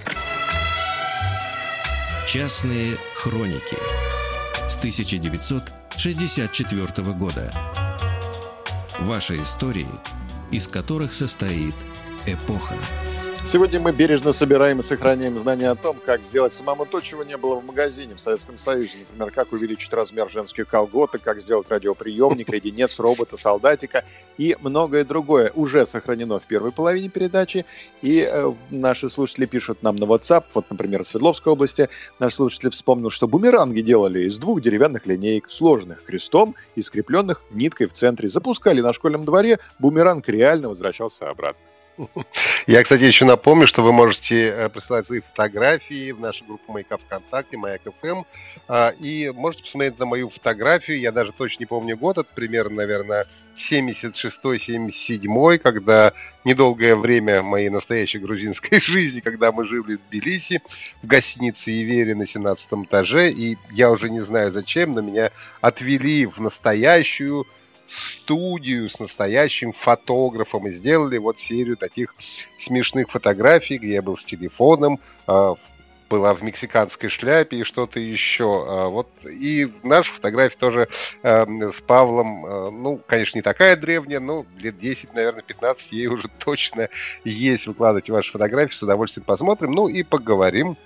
Частные 2.27 2.97
хроники 3.14 3.77
с 4.69 4.77
1964 4.77 7.12
года. 7.14 7.51
Ваши 9.00 9.36
истории, 9.36 9.88
из 10.50 10.68
которых 10.68 11.14
состоит 11.14 11.74
эпоха. 12.26 12.76
Сегодня 13.46 13.81
мы 13.81 13.90
бережно 13.92 14.33
собираем 14.33 14.79
и 14.79 14.83
сохраняем 14.83 15.37
знания 15.38 15.70
о 15.70 15.74
том, 15.74 15.98
как 16.05 16.22
сделать 16.22 16.53
самому 16.53 16.85
то, 16.87 17.00
чего 17.00 17.24
не 17.24 17.37
было 17.37 17.57
в 17.57 17.64
магазине 17.64 18.14
в 18.14 18.20
Советском 18.20 18.59
Союзе. 18.59 18.98
Например, 19.00 19.33
как 19.33 19.53
увеличить 19.53 19.92
размер 19.92 20.29
женских 20.29 20.68
колготок, 20.68 21.22
как 21.22 21.40
сделать 21.40 21.68
радиоприемник, 21.68 22.48
леденец, 22.53 23.00
робота, 23.00 23.37
солдатика 23.37 24.05
и 24.38 24.57
многое 24.61 25.05
другое 25.05 25.50
уже 25.55 25.85
сохранено 25.87 26.38
в 26.38 26.44
первой 26.44 26.70
половине 26.70 27.09
передачи. 27.09 27.64
И 28.03 28.20
э, 28.31 28.53
наши 28.70 29.11
слушатели 29.11 29.46
пишут 29.46 29.83
нам 29.83 29.96
на 29.96 30.05
WhatsApp, 30.05 30.44
вот, 30.55 30.66
например, 30.70 31.03
в 31.03 31.07
Свердловской 31.07 31.53
области, 31.53 31.88
наш 32.20 32.35
слушатель 32.35 32.70
вспомнил, 32.70 33.11
что 33.11 33.26
бумеранги 33.26 33.81
делали 33.81 34.29
из 34.29 34.38
двух 34.38 34.61
деревянных 34.61 35.07
линеек, 35.07 35.50
сложных 35.50 36.05
крестом 36.05 36.55
и 36.76 36.83
скрепленных 36.83 37.42
ниткой 37.50 37.88
в 37.88 37.94
центре. 37.94 38.29
Запускали 38.29 38.81
на 38.81 38.92
школьном 38.92 39.24
дворе, 39.24 39.59
бумеранг 39.81 40.29
реально 40.29 40.68
возвращался 40.68 41.29
обратно. 41.29 41.64
Я, 42.66 42.83
кстати, 42.83 43.03
еще 43.03 43.24
напомню, 43.24 43.66
что 43.66 43.83
вы 43.83 43.92
можете 43.92 44.48
э, 44.48 44.68
присылать 44.68 45.07
свои 45.07 45.20
фотографии 45.20 46.12
в 46.12 46.20
нашу 46.20 46.44
группу 46.44 46.72
Маяка 46.72 46.98
ВКонтакте, 46.98 47.57
Маяк 47.57 47.81
ФМ, 48.00 48.22
а, 48.68 48.92
и 49.00 49.33
можете 49.35 49.64
посмотреть 49.64 49.98
на 49.98 50.07
мою 50.07 50.29
фотографию, 50.29 51.00
я 51.00 51.11
даже 51.12 51.33
точно 51.33 51.62
не 51.62 51.66
помню 51.66 51.96
год, 51.96 52.18
это 52.18 52.29
примерно, 52.35 52.76
наверное, 52.76 53.26
76-77, 53.55 55.59
когда 55.59 56.12
недолгое 56.44 56.96
время 56.96 57.42
моей 57.42 57.68
настоящей 57.68 58.18
грузинской 58.18 58.81
жизни, 58.81 59.20
когда 59.20 59.53
мы 59.53 59.66
жили 59.66 59.96
в 59.96 60.09
Тбилиси, 60.09 60.62
в 61.03 61.07
гостинице 61.07 61.70
Ивери 61.70 62.14
на 62.14 62.26
17 62.26 62.68
этаже, 62.85 63.31
и 63.31 63.57
я 63.70 63.90
уже 63.90 64.11
не 64.11 64.20
знаю 64.20 64.50
зачем, 64.50 64.92
но 64.92 65.00
меня 65.00 65.31
отвели 65.61 66.26
в 66.26 66.40
настоящую 66.40 67.46
студию 67.90 68.88
с 68.88 68.98
настоящим 69.00 69.72
фотографом 69.72 70.66
и 70.68 70.70
сделали 70.70 71.18
вот 71.18 71.38
серию 71.38 71.76
таких 71.76 72.14
смешных 72.57 73.11
фотографий, 73.11 73.79
где 73.79 73.94
я 73.94 74.03
был 74.03 74.16
с 74.16 74.24
телефоном, 74.24 75.00
а, 75.26 75.55
была 76.09 76.35
в 76.35 76.42
мексиканской 76.42 77.09
шляпе 77.09 77.59
и 77.59 77.64
что-то 77.64 78.00
еще. 78.00 78.64
А, 78.66 78.88
вот 78.88 79.09
и 79.24 79.72
наша 79.83 80.12
фотография 80.12 80.59
тоже 80.59 80.88
э, 81.22 81.70
с 81.70 81.81
Павлом, 81.81 82.83
ну, 82.83 83.00
конечно, 83.07 83.38
не 83.38 83.42
такая 83.42 83.76
древняя, 83.76 84.18
но 84.18 84.44
лет 84.59 84.79
10, 84.79 85.14
наверное, 85.14 85.42
15 85.42 85.92
ей 85.92 86.07
уже 86.09 86.29
точно 86.38 86.88
есть. 87.24 87.66
Выкладывайте 87.66 88.12
ваши 88.12 88.33
фотографии, 88.33 88.74
с 88.74 88.83
удовольствием 88.83 89.24
посмотрим, 89.24 89.72
ну 89.72 89.88
и 89.88 90.03
поговорим 90.03 90.76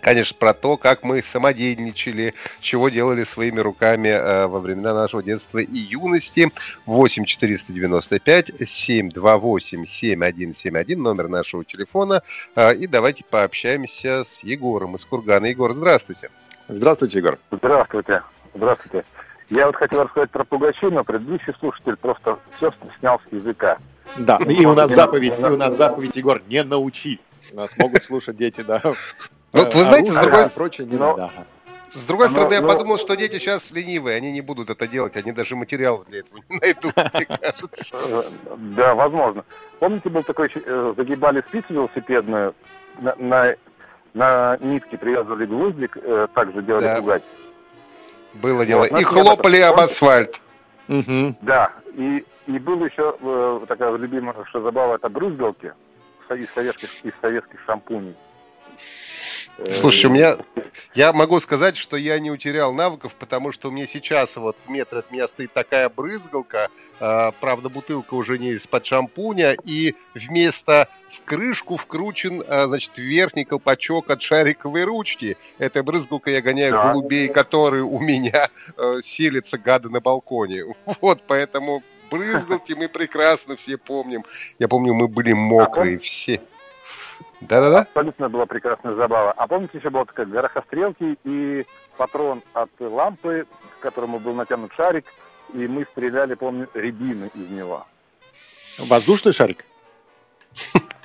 конечно, 0.00 0.36
про 0.38 0.54
то, 0.54 0.76
как 0.76 1.02
мы 1.02 1.22
самодеятельничали, 1.22 2.34
чего 2.60 2.88
делали 2.88 3.24
своими 3.24 3.60
руками 3.60 4.08
э, 4.08 4.46
во 4.46 4.60
времена 4.60 4.94
нашего 4.94 5.22
детства 5.22 5.58
и 5.58 5.76
юности. 5.76 6.50
8 6.86 7.24
495 7.24 8.68
728 8.68 9.84
7171, 9.84 11.02
номер 11.02 11.28
нашего 11.28 11.64
телефона. 11.64 12.22
Э, 12.56 12.74
и 12.74 12.86
давайте 12.86 13.24
пообщаемся 13.28 14.24
с 14.24 14.42
Егором 14.42 14.96
из 14.96 15.04
Кургана. 15.04 15.46
Егор, 15.46 15.72
здравствуйте. 15.72 16.30
Здравствуйте, 16.68 17.18
Егор. 17.18 17.38
Здравствуйте. 17.50 18.22
Здравствуйте. 18.54 19.04
Я 19.50 19.66
вот 19.66 19.76
хотел 19.76 20.02
рассказать 20.02 20.30
про 20.30 20.44
Пугачина, 20.44 21.04
предыдущий 21.04 21.54
слушатель 21.58 21.96
просто 21.96 22.38
все 22.56 22.72
снял 22.98 23.18
с 23.20 23.32
языка. 23.32 23.78
Да, 24.18 24.36
и 24.36 24.66
у 24.66 24.74
нас 24.74 24.90
заповедь, 24.94 25.38
и 25.38 25.42
у 25.42 25.56
нас 25.56 25.76
заповедь, 25.76 26.16
Егор, 26.16 26.42
не 26.48 26.62
научи. 26.62 27.20
Нас 27.52 27.76
могут 27.78 28.02
слушать 28.02 28.36
дети, 28.36 28.60
да, 28.60 28.82
ну, 29.52 29.64
вы 29.64 29.80
знаете, 29.80 30.12
с 30.12 30.16
другой, 30.16 30.50
прочее, 30.50 30.86
не 30.86 30.96
но... 30.96 31.16
надо. 31.16 31.32
С 31.90 32.04
другой 32.04 32.28
стороны, 32.28 32.54
я 32.54 32.62
подумал, 32.62 32.98
что 32.98 33.16
дети 33.16 33.38
сейчас 33.38 33.70
ленивые, 33.70 34.16
они 34.16 34.30
не 34.30 34.42
будут 34.42 34.68
это 34.68 34.86
делать, 34.86 35.16
они 35.16 35.32
даже 35.32 35.56
материал 35.56 36.04
для 36.08 36.20
этого 36.20 36.40
не 36.48 36.58
найдут, 36.60 36.94
мне 37.14 37.24
кажется. 37.40 38.24
Да, 38.76 38.94
возможно. 38.94 39.44
Помните, 39.78 40.10
был 40.10 40.22
такой, 40.22 40.50
э, 40.54 40.94
загибали 40.96 41.40
спицу 41.40 41.72
велосипедную, 41.72 42.54
на, 43.00 43.14
на, 43.16 43.54
на 44.12 44.58
нитке 44.60 44.98
привязывали 44.98 45.46
гвоздик, 45.46 45.96
э, 45.96 46.28
также 46.34 46.62
делали 46.62 46.84
да. 46.84 46.96
пугать. 46.98 47.22
Было 48.34 48.66
дело. 48.66 48.86
Вот, 48.90 49.00
и 49.00 49.04
хлопали 49.04 49.60
об 49.60 49.80
асфальт. 49.80 50.40
Угу. 50.88 51.36
Да, 51.40 51.72
и, 51.94 52.24
и 52.46 52.58
был 52.58 52.84
еще 52.84 53.16
э, 53.18 53.60
такая 53.66 53.96
любимая, 53.96 54.34
что 54.44 54.60
забава, 54.60 54.96
это 54.96 55.08
брызгалки 55.08 55.72
из 56.30 56.50
советских, 56.52 57.04
из 57.04 57.12
советских 57.22 57.58
шампуней. 57.64 58.14
Слушай, 59.70 60.06
у 60.06 60.10
меня... 60.10 60.38
Я 60.94 61.12
могу 61.12 61.38
сказать, 61.40 61.76
что 61.76 61.96
я 61.96 62.18
не 62.18 62.30
утерял 62.30 62.72
навыков, 62.72 63.14
потому 63.18 63.52
что 63.52 63.68
у 63.68 63.70
меня 63.70 63.86
сейчас 63.86 64.36
вот 64.36 64.56
в 64.64 64.70
метре 64.70 65.00
от 65.00 65.10
меня 65.10 65.28
стоит 65.28 65.52
такая 65.52 65.88
брызгалка, 65.88 66.68
э, 67.00 67.32
правда, 67.40 67.68
бутылка 67.68 68.14
уже 68.14 68.38
не 68.38 68.50
из-под 68.50 68.86
шампуня, 68.86 69.54
и 69.64 69.94
вместо 70.14 70.88
в 71.10 71.22
крышку 71.24 71.76
вкручен, 71.76 72.42
э, 72.42 72.66
значит, 72.66 72.98
верхний 72.98 73.44
колпачок 73.44 74.10
от 74.10 74.22
шариковой 74.22 74.84
ручки. 74.84 75.36
Эта 75.58 75.82
брызгалка 75.82 76.30
я 76.30 76.40
гоняю 76.40 76.72
да. 76.72 76.92
голубей, 76.92 77.28
которые 77.28 77.82
у 77.82 78.00
меня 78.00 78.48
э, 78.76 79.00
селятся 79.02 79.58
гады 79.58 79.88
на 79.90 80.00
балконе. 80.00 80.64
Вот, 81.00 81.22
поэтому 81.26 81.82
брызгалки 82.10 82.72
мы 82.72 82.88
прекрасно 82.88 83.56
все 83.56 83.76
помним. 83.76 84.24
Я 84.58 84.68
помню, 84.68 84.94
мы 84.94 85.08
были 85.08 85.32
мокрые 85.32 85.96
а 85.96 86.00
все. 86.00 86.40
Да-да-да. 87.40 87.80
Абсолютно 87.80 88.28
была 88.28 88.46
прекрасная 88.46 88.94
забава. 88.94 89.32
А 89.32 89.46
помните, 89.46 89.78
еще 89.78 89.90
была 89.90 90.04
такая 90.04 90.26
горохострелки 90.26 91.18
и 91.24 91.66
патрон 91.96 92.42
от 92.52 92.70
лампы, 92.80 93.46
к 93.78 93.82
которому 93.82 94.18
был 94.18 94.34
натянут 94.34 94.72
шарик, 94.74 95.06
и 95.54 95.66
мы 95.68 95.86
стреляли, 95.92 96.34
помню, 96.34 96.68
рябины 96.74 97.30
из 97.34 97.48
него. 97.50 97.86
Воздушный 98.78 99.32
шарик? 99.32 99.64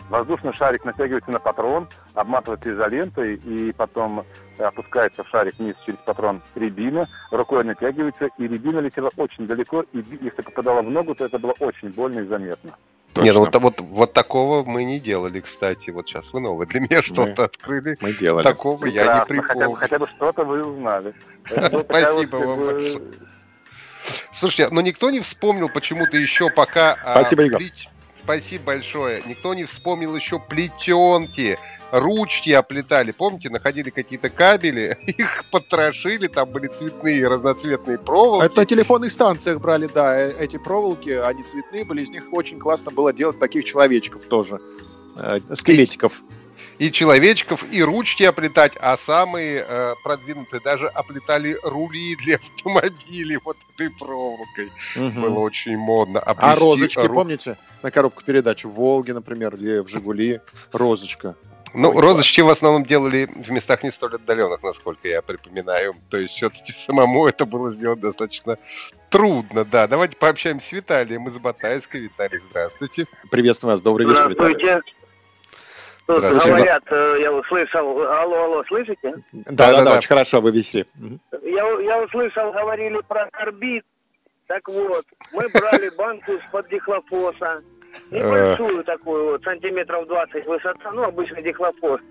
Воздушный 0.10 0.54
шарик 0.54 0.86
натягивается 0.86 1.32
на 1.32 1.39
патрон, 1.39 1.88
обматывается 2.13 2.74
изолентой, 2.74 3.36
и 3.36 3.72
потом 3.72 4.26
опускается 4.58 5.24
в 5.24 5.30
шарик 5.30 5.58
вниз 5.58 5.76
через 5.86 5.98
патрон 6.00 6.41
рябина, 6.56 7.08
рукой 7.32 7.63
натягивается, 7.63 8.30
и 8.38 8.48
рябина 8.48 8.80
летела 8.80 9.12
очень 9.17 9.48
далеко, 9.48 9.86
и 9.93 10.04
если 10.22 10.41
попадала 10.41 10.82
в 10.82 10.89
ногу, 10.89 11.15
то 11.15 11.26
это 11.26 11.39
было 11.39 11.54
очень 11.60 11.89
больно 11.89 12.19
и 12.19 12.26
заметно. 12.26 12.76
Точно. 13.13 13.26
Нет, 13.26 13.36
вот, 13.36 13.56
вот, 13.56 13.80
вот 13.80 14.13
такого 14.13 14.63
мы 14.63 14.84
не 14.84 14.99
делали, 14.99 15.39
кстати. 15.39 15.91
Вот 15.91 16.08
сейчас 16.08 16.34
вы 16.34 16.39
новое 16.39 16.65
для 16.65 16.80
меня 16.80 17.04
что-то 17.04 17.45
открыли. 17.45 17.95
Мы 18.02 18.13
делали. 18.13 18.43
Такого 18.43 18.80
Прекрасно. 18.80 19.12
я 19.12 19.19
не 19.19 19.26
припомню. 19.26 19.45
Хотя 19.47 19.69
бы, 19.69 19.76
хотя 19.76 19.99
бы 19.99 20.08
что-то 20.08 20.43
вы 20.43 20.65
узнали. 20.65 21.13
Спасибо 21.45 22.38
вам 22.38 22.65
большое. 22.65 23.04
Слушайте, 24.32 24.73
но 24.73 24.82
никто 24.82 25.12
не 25.12 25.19
вспомнил 25.21 25.69
почему-то 25.69 26.17
еще 26.17 26.49
пока... 26.49 26.97
А, 27.04 27.21
Спасибо, 27.21 27.43
Игорь. 27.43 27.71
Спасибо 28.15 28.63
большое. 28.65 29.21
Никто 29.26 29.54
не 29.54 29.65
вспомнил 29.65 30.15
еще 30.15 30.39
плетенки, 30.39 31.60
ручки 31.93 32.49
оплетали. 32.49 33.12
Помните, 33.12 33.49
находили 33.51 33.91
какие-то 33.91 34.29
кабели, 34.32 34.97
их 35.06 35.45
потрошили, 35.51 36.27
там 36.27 36.49
были 36.49 36.67
цветные 36.67 37.27
разноцветные 37.27 37.99
проволоки. 37.99 38.45
Это 38.45 38.62
на 38.62 38.65
телефонных 38.65 39.12
станциях 39.12 39.60
брали, 39.60 39.88
да, 39.93 40.19
э, 40.19 40.34
эти 40.39 40.58
проволоки, 40.58 41.12
они 41.12 41.43
цветные 41.43 41.86
были, 41.86 42.01
из 42.01 42.10
них 42.10 42.23
очень 42.32 42.58
классно 42.58 42.89
было 42.89 43.13
делать 43.13 43.39
таких 43.39 43.63
человечков 43.63 44.23
тоже, 44.25 44.60
э, 45.17 45.39
скелетиков 45.53 46.23
и 46.79 46.91
человечков, 46.91 47.63
и 47.71 47.84
ручки 47.84 48.23
оплетать, 48.23 48.73
а 48.82 48.97
самые 48.97 49.63
э, 49.67 49.93
продвинутые 50.03 50.62
даже 50.62 50.88
оплетали 50.88 51.56
рули 51.62 52.15
для 52.15 52.36
автомобилей 52.56 53.38
вот 53.45 53.58
этой 53.75 53.91
проволокой. 53.91 54.71
Угу. 54.95 55.21
Было 55.21 55.39
очень 55.39 55.77
модно. 55.77 56.19
Оплести 56.19 56.51
а 56.51 56.56
розочки, 56.56 56.99
ру... 56.99 57.13
помните, 57.13 57.58
на 57.84 57.91
коробку 57.91 58.23
передач 58.23 58.63
в 58.63 58.71
Волге, 58.71 59.13
например, 59.13 59.56
или 59.56 59.77
в 59.79 59.88
Жигули, 59.88 60.41
розочка. 60.71 61.36
Ну, 61.74 62.00
розочки 62.00 62.42
в 62.42 62.50
основном 62.50 62.86
делали 62.86 63.28
в 63.36 63.50
местах 63.52 63.84
не 63.84 63.92
столь 63.92 64.16
отдаленных, 64.16 64.62
насколько 64.62 65.08
я 65.08 65.22
припоминаю. 65.22 65.96
То 66.10 66.18
есть 66.18 66.36
все-таки 66.36 66.72
самому 66.72 67.28
это 67.28 67.46
было 67.46 67.72
сделать 67.72 68.00
достаточно 68.00 68.58
трудно, 69.10 69.66
да. 69.66 69.88
Давайте 69.88 70.16
пообщаемся 70.18 70.68
с 70.68 70.72
Виталием 70.72 71.28
из 71.28 71.38
Батайска. 71.40 71.98
Виталий, 71.98 72.40
здравствуйте. 72.40 73.06
Приветствую 73.32 73.74
вас. 73.74 73.82
Добрый 73.82 74.08
вечер, 74.08 74.30
Виталий. 74.30 74.82
Тут 76.06 76.22
говорят, 76.22 76.84
э, 76.92 77.18
я 77.22 77.32
услышал, 77.32 78.02
алло, 78.02 78.44
алло, 78.44 78.64
слышите? 78.68 79.14
Да, 79.32 79.72
да, 79.72 79.86
да, 79.86 79.98
очень 79.98 80.10
хорошо, 80.10 80.42
вы 80.42 80.52
весели. 80.52 80.86
Я, 81.44 81.66
я 81.80 82.02
услышал, 82.04 82.52
говорили 82.52 83.00
про 83.08 83.30
карбид. 83.32 83.86
Так 84.48 84.68
вот, 84.68 85.06
мы 85.32 85.48
брали 85.48 85.90
банку 85.96 86.34
из-под 86.34 86.68
дихлофоса, 86.68 87.64
небольшую 88.13 88.84
такую 88.84 89.32
вот, 89.32 89.43
сантиметров 89.43 90.08
20 90.08 90.45
высота, 90.45 90.91
ну, 90.91 91.04
обычный 91.04 91.43
дихлофос. 91.43 92.02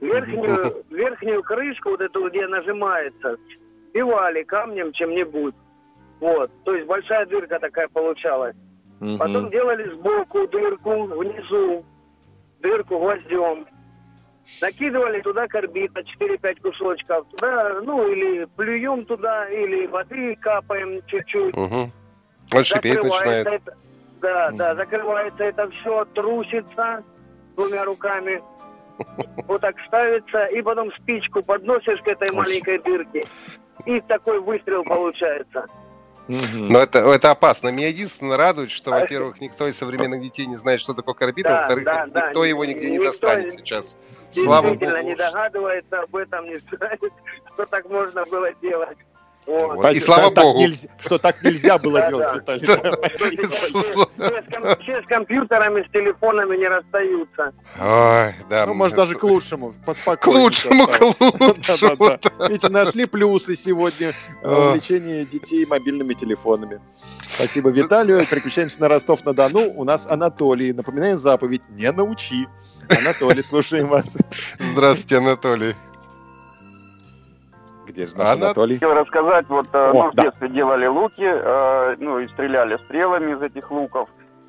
Верхнюю, 0.00 0.84
верхнюю 0.90 1.42
крышку, 1.42 1.90
вот 1.90 2.00
эту, 2.00 2.28
где 2.28 2.46
нажимается, 2.46 3.36
сбивали 3.90 4.42
камнем 4.42 4.92
чем-нибудь. 4.92 5.54
Вот, 6.20 6.50
то 6.64 6.74
есть 6.74 6.86
большая 6.86 7.26
дырка 7.26 7.58
такая 7.58 7.88
получалась. 7.88 8.56
Потом 9.18 9.50
делали 9.50 9.90
сбоку 9.90 10.46
дырку, 10.48 11.04
внизу, 11.04 11.84
дырку 12.60 12.98
гвоздем. 12.98 13.66
Накидывали 14.60 15.20
туда 15.22 15.46
карбита, 15.48 16.00
4-5 16.00 16.60
кусочков. 16.60 17.26
Туда, 17.30 17.80
ну, 17.82 18.06
или 18.08 18.46
плюем 18.56 19.04
туда, 19.06 19.48
или 19.48 19.86
воды 19.86 20.36
капаем 20.36 21.00
чуть-чуть. 21.06 21.56
Угу. 21.56 21.90
Он 22.52 22.64
шипеть 22.64 23.02
начинает. 23.02 23.46
Это, 23.46 23.76
да, 24.24 24.50
да, 24.52 24.74
закрывается 24.74 25.44
это 25.44 25.68
все, 25.70 26.04
трусится. 26.14 27.02
двумя 27.56 27.84
руками. 27.84 28.42
Вот 29.48 29.60
так 29.60 29.74
ставится, 29.88 30.44
и 30.46 30.62
потом 30.62 30.90
спичку 30.92 31.42
подносишь 31.42 32.00
к 32.02 32.08
этой 32.08 32.32
маленькой 32.32 32.78
дырке. 32.78 33.24
И 33.86 34.00
такой 34.02 34.40
выстрел 34.40 34.84
получается. 34.84 35.66
Но 36.28 36.78
это, 36.78 37.00
это 37.00 37.32
опасно. 37.32 37.68
Меня 37.68 37.88
единственное 37.88 38.38
радует, 38.38 38.70
что, 38.70 38.92
во-первых, 38.92 39.40
никто 39.40 39.66
из 39.68 39.76
современных 39.76 40.22
детей 40.22 40.46
не 40.46 40.56
знает, 40.56 40.80
что 40.80 40.94
такое 40.94 41.14
карбид, 41.14 41.44
а 41.44 41.48
Да, 41.50 41.58
во-вторых, 41.58 41.84
да, 41.84 42.06
да. 42.06 42.20
никто 42.28 42.44
его 42.44 42.64
нигде 42.64 42.88
не 42.90 42.96
Никто 42.98 43.10
достанет 43.10 43.52
сейчас. 43.52 43.98
Слава 44.30 44.68
Действительно 44.70 44.98
богу. 45.00 45.08
не 45.10 45.16
догадывается 45.16 46.00
об 46.00 46.16
этом, 46.16 46.44
не 46.46 46.58
знает, 46.58 47.00
что 47.52 47.66
так 47.66 47.90
можно 47.90 48.24
было 48.24 48.52
делать. 48.62 48.96
Вот. 49.46 49.76
Вот. 49.76 49.92
И 49.92 50.00
слава 50.00 50.30
так 50.30 50.44
богу. 50.44 50.60
нельзя- 50.60 50.88
что 50.98 51.18
так 51.18 51.42
нельзя 51.42 51.78
было 51.78 52.08
делать, 52.08 52.44
да. 52.46 52.54
Виталий. 52.56 53.44
С, 55.02 55.06
компьютерами, 55.08 55.86
с 55.86 55.90
телефонами 55.92 56.56
не 56.56 56.66
расстаются. 56.66 57.52
Ой, 57.80 58.34
да. 58.48 58.66
Ну, 58.66 58.74
может, 58.74 58.96
даже 58.96 59.14
к 59.14 59.22
лучшему. 59.22 59.74
К 60.20 60.26
лучшему, 60.26 60.86
к 60.86 61.00
лучшему. 61.00 62.18
Видите, 62.48 62.68
нашли 62.70 63.04
плюсы 63.06 63.54
сегодня 63.54 64.12
э, 64.42 64.68
увлечение 64.68 65.24
детей 65.26 65.66
мобильными 65.66 66.14
телефонами. 66.14 66.80
Спасибо 67.34 67.70
Виталию. 67.70 68.24
Переключаемся 68.26 68.80
на 68.80 68.88
Ростов-на-Дону. 68.88 69.72
У 69.74 69.84
нас 69.84 70.06
Анатолий. 70.06 70.72
Напоминаем 70.72 71.18
заповедь 71.18 71.62
«Не 71.70 71.90
научи». 71.92 72.46
Анатолий, 72.88 73.42
слушаем 73.42 73.88
вас. 73.88 74.16
Здравствуйте, 74.72 75.18
Анатолий. 75.18 75.74
Где 77.94 78.06
же 78.06 78.16
наш 78.16 78.30
Анатолий? 78.30 78.74
Хотел 78.74 78.94
рассказать, 78.94 79.46
вот 79.48 79.68
э, 79.72 79.90
О, 79.90 79.92
ну, 79.92 80.10
в 80.10 80.14
да. 80.16 80.24
детстве 80.24 80.48
делали 80.48 80.86
луки, 80.86 81.22
э, 81.24 81.94
ну 82.00 82.18
и 82.18 82.26
стреляли 82.26 82.76
стрелами 82.86 83.34
из 83.34 83.40
этих 83.40 83.70
луков. 83.70 84.08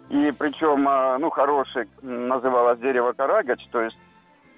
И 0.10 0.34
причем, 0.36 0.90
э, 0.90 1.18
ну, 1.20 1.30
хороший, 1.30 1.88
называлось 2.02 2.80
дерево 2.80 3.14
карагач, 3.14 3.64
то 3.72 3.82
есть 3.82 3.98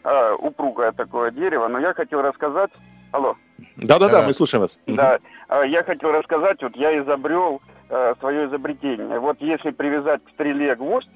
э, 0.06 0.36
упругое 0.40 0.94
такое 0.94 1.32
дерево. 1.32 1.68
Но 1.68 1.80
я 1.80 1.94
хотел 1.94 2.22
рассказать... 2.22 2.72
Алло. 3.12 3.36
Да-да-да, 3.76 4.26
мы 4.26 4.32
слушаем 4.32 4.62
вас. 4.62 4.80
Да, 4.88 5.20
э, 5.50 5.64
я 5.68 5.84
хотел 5.84 6.14
рассказать, 6.14 6.64
вот 6.64 6.78
я 6.78 6.98
изобрел 6.98 7.62
э, 7.90 8.14
свое 8.22 8.48
изобретение. 8.48 9.20
Вот 9.20 9.42
если 9.42 9.72
привязать 9.72 10.24
к 10.24 10.30
стреле 10.30 10.76
гвоздь, 10.78 11.10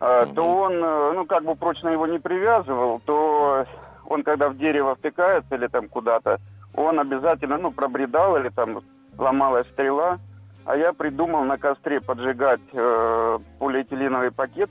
э, 0.00 0.26
то 0.34 0.42
он, 0.42 0.72
э, 0.72 1.12
ну, 1.14 1.24
как 1.24 1.44
бы 1.44 1.54
прочно 1.54 1.88
его 1.90 2.08
не 2.08 2.18
привязывал, 2.18 3.00
то 3.06 3.64
он, 4.08 4.24
когда 4.24 4.48
в 4.48 4.58
дерево 4.58 4.96
втыкается 4.96 5.54
или 5.54 5.68
там 5.68 5.88
куда-то, 5.88 6.40
он 6.76 7.00
обязательно, 7.00 7.58
ну, 7.58 7.70
пробредал 7.72 8.36
или 8.36 8.48
там 8.50 8.82
ломалась 9.18 9.66
стрела. 9.72 10.18
А 10.64 10.76
я 10.76 10.92
придумал 10.92 11.44
на 11.44 11.58
костре 11.58 12.00
поджигать 12.00 12.60
э, 12.72 13.38
полиэтиленовый 13.58 14.32
пакет 14.32 14.70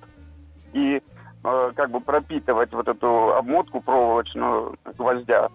и 0.74 1.02
э, 1.44 1.72
как 1.76 1.90
бы 1.90 2.02
пропитывать 2.02 2.74
вот 2.74 2.88
эту 2.88 3.34
обмотку 3.34 3.80
проволочную 3.82 4.78
гвоздя. 4.98 5.50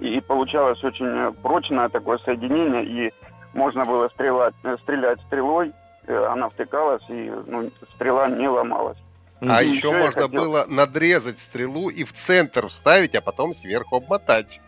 И 0.00 0.20
получалось 0.20 0.82
очень 0.82 1.32
прочное 1.42 1.88
такое 1.90 2.18
соединение, 2.18 2.84
и 2.84 3.12
можно 3.52 3.84
было 3.84 4.08
стрелять, 4.08 4.54
э, 4.64 4.76
стрелять 4.82 5.20
стрелой, 5.26 5.72
э, 6.06 6.24
она 6.30 6.48
втыкалась, 6.48 7.04
и 7.08 7.30
ну, 7.46 7.70
стрела 7.94 8.28
не 8.28 8.48
ломалась. 8.48 8.98
А 9.42 9.62
И 9.62 9.70
еще 9.70 9.90
можно 9.90 10.22
хотел- 10.22 10.28
было 10.40 10.64
надрезать 10.66 11.40
стрелу 11.40 11.90
и 11.90 12.04
в 12.04 12.12
центр 12.14 12.68
вставить, 12.68 13.14
а 13.16 13.20
потом 13.20 13.52
сверху 13.52 13.96
обмотать. 13.96 14.62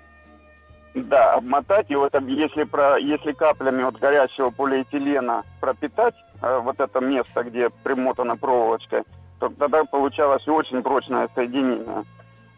Да, 0.95 1.35
обмотать, 1.35 1.91
и 1.91 1.97
вот 1.97 2.15
если, 2.23 2.63
про, 2.63 2.97
если 2.99 3.33
каплями 3.33 3.83
от 3.83 3.99
горячего 3.99 4.51
полиэтилена 4.51 5.43
пропитать 5.61 6.15
э, 6.41 6.59
вот 6.59 6.79
это 6.79 7.01
место, 7.01 7.43
где 7.43 7.69
примотана 7.83 8.37
проволочка, 8.37 9.03
то 9.41 9.49
тогда 9.49 9.85
получалось 9.85 10.47
очень 10.47 10.85
прочное 10.85 11.29
соединение. 11.35 12.05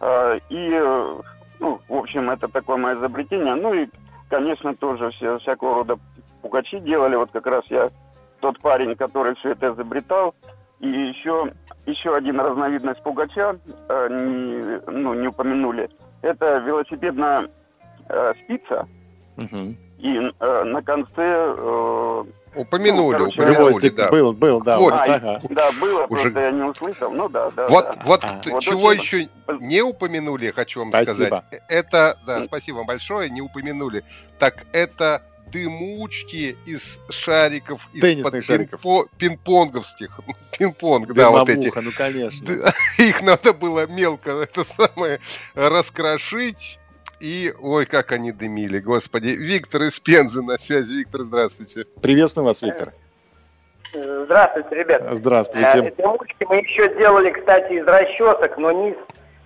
Э, 0.01 0.39
и, 0.51 0.71
э, 0.71 1.17
ну, 1.61 1.81
в 1.89 1.95
общем, 1.95 2.29
это 2.29 2.49
такое 2.49 2.77
мое 2.77 2.99
изобретение. 2.99 3.55
Ну 3.55 3.73
и, 3.73 3.89
конечно, 4.29 4.77
тоже 4.77 5.11
все, 5.13 5.39
всякого 5.39 5.77
рода 5.77 5.99
пугачи 6.43 6.79
делали. 6.81 7.17
Вот 7.17 7.31
как 7.31 7.47
раз 7.47 7.65
я 7.71 7.91
тот 8.41 8.59
парень, 8.61 8.97
который 8.97 9.35
все 9.37 9.53
это 9.53 9.73
изобретал. 9.73 10.35
И 10.81 10.89
еще, 10.89 11.53
еще 11.87 12.15
один 12.15 12.39
разновидность 12.39 13.03
пугача, 13.03 13.57
э, 13.89 14.09
не, 14.11 14.91
ну, 14.91 15.15
не 15.15 15.29
упомянули, 15.29 15.89
это 16.21 16.59
велосипедная 16.59 17.49
э, 18.09 18.33
спица, 18.45 18.89
и 19.99 20.09
э, 20.41 20.65
на 20.65 20.83
конце... 20.83 21.11
э, 21.57 22.25
Упомянули, 22.55 23.17
ну, 23.17 23.31
короче, 23.31 23.43
упомянули, 23.43 23.89
да. 23.91 24.11
был, 24.11 24.33
был, 24.33 24.61
да. 24.63 24.79
Вот. 24.79 24.95
А, 24.95 25.05
ага. 25.15 25.41
Да, 25.51 25.71
было, 25.73 26.07
Уже- 26.07 26.23
просто 26.23 26.41
я 26.41 26.51
не 26.53 26.63
услышал. 26.63 27.11
Ну 27.11 27.29
да, 27.29 27.51
да. 27.51 27.69
Вот, 27.69 27.85
да. 27.85 28.03
вот 28.07 28.25
А. 28.25 28.41
Вот 28.47 28.63
чего 28.63 28.83
очень- 28.85 29.03
еще 29.03 29.29
не 29.61 29.83
упомянули, 29.83 30.51
хочу 30.53 30.81
вам 30.81 30.89
Спасибо. 30.89 31.13
сказать. 31.13 31.45
Э, 31.51 31.59
Это, 31.69 32.19
да, 32.27 32.43
спасибо 32.45 32.77
вам 32.77 32.87
большое, 32.87 33.29
не 33.29 33.43
упомянули. 33.43 34.05
Так 34.39 34.65
это 34.73 35.23
дымучки 35.53 36.57
из 36.67 36.99
шариков, 37.11 37.89
из 37.93 38.01
Теннисных 38.01 38.43
шариков. 38.45 38.81
пинг-понговских. 39.19 40.19
Пинг-понг, 40.59 41.13
да, 41.13 41.31
вот 41.31 41.49
эти. 41.51 41.71
Ну, 41.79 41.91
конечно. 41.97 42.51
Их 42.99 43.21
надо 43.23 43.53
было 43.53 43.87
мелко, 43.87 44.31
это 44.33 44.65
самое, 44.65 45.21
раскрошить. 45.55 46.79
И, 47.21 47.55
ой, 47.61 47.87
как 47.87 48.13
они 48.13 48.33
дымили, 48.33 48.79
господи. 48.79 49.29
Виктор 49.29 49.83
из 49.83 49.99
Пензы 50.01 50.43
на 50.43 50.59
связи. 50.59 50.99
Виктор, 50.99 51.23
здравствуйте. 51.23 51.87
Приветствуем 52.03 52.47
вас, 52.47 52.61
Виктор. 52.61 52.93
Здравствуйте, 53.93 54.75
ребят. 54.75 55.03
Здравствуйте. 55.13 55.79
Э, 55.79 56.03
Дымочки 56.03 56.45
мы 56.47 56.57
еще 56.57 56.95
делали, 56.97 57.31
кстати, 57.31 57.73
из 57.73 57.87
расчесок, 57.87 58.59
но 58.59 58.73
не 58.73 58.91
из 58.91 58.97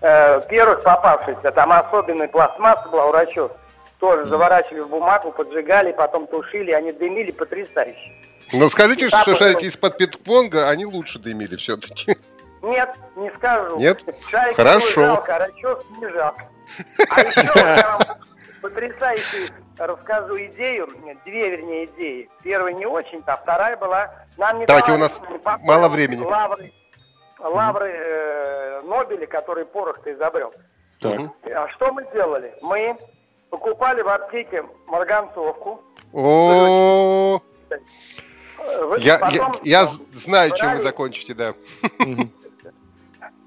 э, 0.01 0.41
первых 0.49 0.83
попавшихся. 0.83 1.53
Там 1.53 1.71
особенный 1.73 2.27
пластмасса 2.27 2.89
была 2.89 3.07
у 3.07 3.13
расчесок. 3.13 3.57
Тоже 4.01 4.25
заворачивали 4.25 4.81
в 4.81 4.89
бумагу, 4.89 5.31
поджигали, 5.31 5.93
потом 5.93 6.27
тушили, 6.27 6.73
они 6.73 6.91
дымили 6.91 7.31
потрясающе. 7.33 8.13
Ну, 8.53 8.69
скажите, 8.71 9.09
что 9.09 9.37
шарики 9.37 9.67
из-под 9.67 9.97
пинг-понга, 9.99 10.69
они 10.71 10.87
лучше 10.87 11.19
дымили 11.19 11.55
все-таки. 11.57 12.17
Нет, 12.63 12.95
не 13.17 13.31
скажу. 13.33 13.79
Нет? 13.79 14.03
Шарик 14.29 14.57
Хорошо. 14.57 15.05
жалко, 15.05 15.37
а 15.37 15.39
расчесок 15.39 15.85
не 15.99 16.09
жалко. 16.11 16.45
А 17.11 17.21
еще 17.21 17.53
я 17.55 17.99
вам 17.99 18.19
потрясающую 18.61 19.49
расскажу 19.79 20.37
идею, 20.37 20.89
нет, 21.03 21.17
две, 21.25 21.51
вернее, 21.51 21.87
идеи. 21.87 22.29
Первая 22.43 22.75
не 22.75 22.85
очень, 22.87 23.23
а 23.27 23.37
вторая 23.37 23.77
была... 23.77 24.11
Нам 24.37 24.59
не 24.59 24.67
Давайте, 24.67 24.89
давали 24.89 25.03
у 25.03 25.05
нас 25.05 25.23
мало 25.63 25.89
времени. 25.89 26.23
Лавры, 26.23 26.73
лавры 27.39 27.91
э, 27.91 28.83
Нобеля, 28.83 29.27
который 29.27 29.65
порох-то 29.65 30.13
изобрел. 30.13 30.53
Мгм. 31.03 31.33
А 31.55 31.69
что 31.71 31.93
мы 31.93 32.07
делали? 32.13 32.55
Мы 32.61 32.97
покупали 33.49 34.03
в 34.03 34.09
аптеке 34.09 34.65
марганцовку. 34.87 35.83
О, 36.13 37.41
вы- 38.83 38.99
я, 39.01 39.15
я, 39.15 39.19
потом 39.19 39.53
я 39.63 39.87
знаю, 40.13 40.55
чем 40.57 40.77
вы 40.77 40.81
закончите, 40.83 41.35
да. 41.35 41.55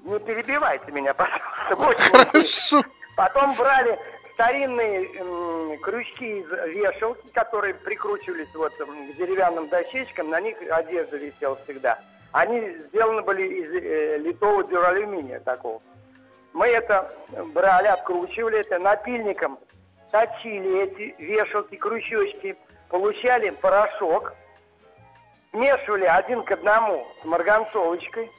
Не 0.04 0.18
перебивайте 0.20 0.92
меня, 0.92 1.14
пожалуйста. 1.70 1.76
очень 1.76 2.26
Хорошо. 2.30 2.82
Потом 3.16 3.54
брали 3.54 3.98
старинные 4.34 5.08
м, 5.18 5.78
крючки 5.78 6.40
из 6.40 6.50
вешалки, 6.74 7.26
которые 7.32 7.74
прикручивались 7.74 8.52
вот 8.54 8.78
м, 8.80 9.12
к 9.12 9.16
деревянным 9.16 9.68
дощечкам, 9.68 10.28
на 10.30 10.40
них 10.40 10.56
одежда 10.70 11.16
висела 11.16 11.56
всегда. 11.64 11.98
Они 12.32 12.60
сделаны 12.88 13.22
были 13.22 13.46
из 13.46 13.70
э, 13.82 14.18
литого 14.18 14.64
дюралюминия 14.64 15.40
такого. 15.40 15.80
Мы 16.52 16.66
это 16.68 17.12
брали, 17.54 17.86
откручивали 17.86 18.58
это 18.58 18.78
напильником, 18.78 19.58
точили 20.10 20.82
эти 20.82 21.14
вешалки, 21.22 21.76
крючочки, 21.76 22.56
получали 22.90 23.50
порошок, 23.50 24.34
смешивали 25.50 26.04
один 26.04 26.42
к 26.42 26.50
одному 26.50 27.06
с 27.22 27.24
марганцовочкой, 27.24 28.30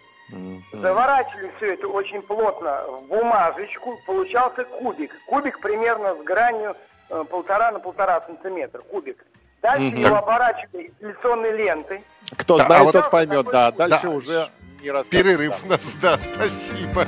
Заворачивали 0.73 1.51
все 1.57 1.73
это 1.73 1.87
очень 1.87 2.21
плотно 2.23 2.81
в 2.87 3.01
бумажечку, 3.07 3.97
получался 4.07 4.63
кубик. 4.65 5.11
Кубик 5.27 5.59
примерно 5.61 6.15
с 6.15 6.23
гранью 6.23 6.75
э, 7.09 7.23
полтора 7.29 7.71
на 7.71 7.79
полтора 7.79 8.21
сантиметра, 8.25 8.81
кубик. 8.81 9.23
Дальше 9.61 9.91
Мгм. 9.91 9.99
его 10.01 10.15
оборачивали 10.17 10.91
изоляционной 10.99 11.51
лентой. 11.55 12.03
Кто 12.37 12.57
Да, 12.57 12.63
а 12.63 12.65
знает, 12.67 12.83
вот- 12.85 12.91
тот 12.93 13.09
поймет, 13.11 13.45
да. 13.51 13.71
Дальше 13.71 13.99
Да. 14.03 14.09
уже 14.09 14.49
не 14.81 14.89
рассказывать. 14.91 15.09
Перерыв 15.25 15.53
у 15.63 15.67
нас, 15.67 15.79
да, 16.01 16.17
спасибо. 16.17 17.05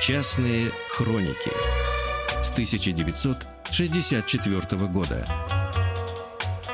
Частные 0.00 0.70
хроники 0.88 1.52
с 2.42 2.50
1964 2.50 4.86
года. 4.88 5.24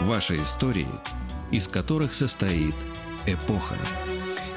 Ваши 0.00 0.36
истории, 0.36 0.88
из 1.52 1.68
которых 1.68 2.14
состоит 2.14 2.74
эпоха. 3.26 3.76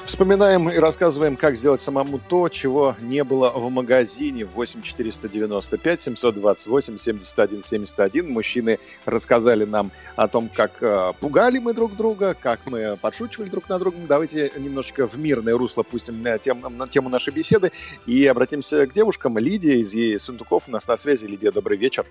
Вспоминаем 0.09 0.67
и 0.71 0.77
рассказываем, 0.77 1.35
как 1.35 1.55
сделать 1.55 1.81
самому 1.81 2.17
то, 2.17 2.49
чего 2.49 2.95
не 2.99 3.23
было 3.23 3.51
в 3.51 3.69
магазине. 3.69 4.43
8 4.43 4.81
495 4.81 6.01
728 6.01 6.97
71 6.97 7.61
71. 7.61 8.31
Мужчины 8.31 8.79
рассказали 9.05 9.65
нам 9.65 9.91
о 10.15 10.27
том, 10.27 10.49
как 10.49 10.81
э, 10.81 11.13
пугали 11.19 11.59
мы 11.59 11.75
друг 11.75 11.95
друга, 11.95 12.33
как 12.33 12.59
мы 12.65 12.97
подшучивали 12.97 13.49
друг 13.49 13.69
на 13.69 13.77
друга. 13.77 13.99
Давайте 14.07 14.51
немножечко 14.57 15.07
в 15.07 15.15
мирное 15.15 15.55
русло 15.55 15.83
пустим 15.83 16.23
на 16.23 16.39
тему, 16.39 16.67
на 16.69 16.87
тему 16.87 17.09
нашей 17.09 17.31
беседы 17.31 17.71
и 18.07 18.25
обратимся 18.25 18.87
к 18.87 18.93
девушкам. 18.93 19.37
Лидия 19.37 19.79
из 19.79 19.93
ей 19.93 20.17
Сундуков 20.17 20.63
у 20.67 20.71
нас 20.71 20.87
на 20.87 20.97
связи. 20.97 21.27
Лидия, 21.27 21.51
добрый 21.51 21.77
вечер. 21.77 22.07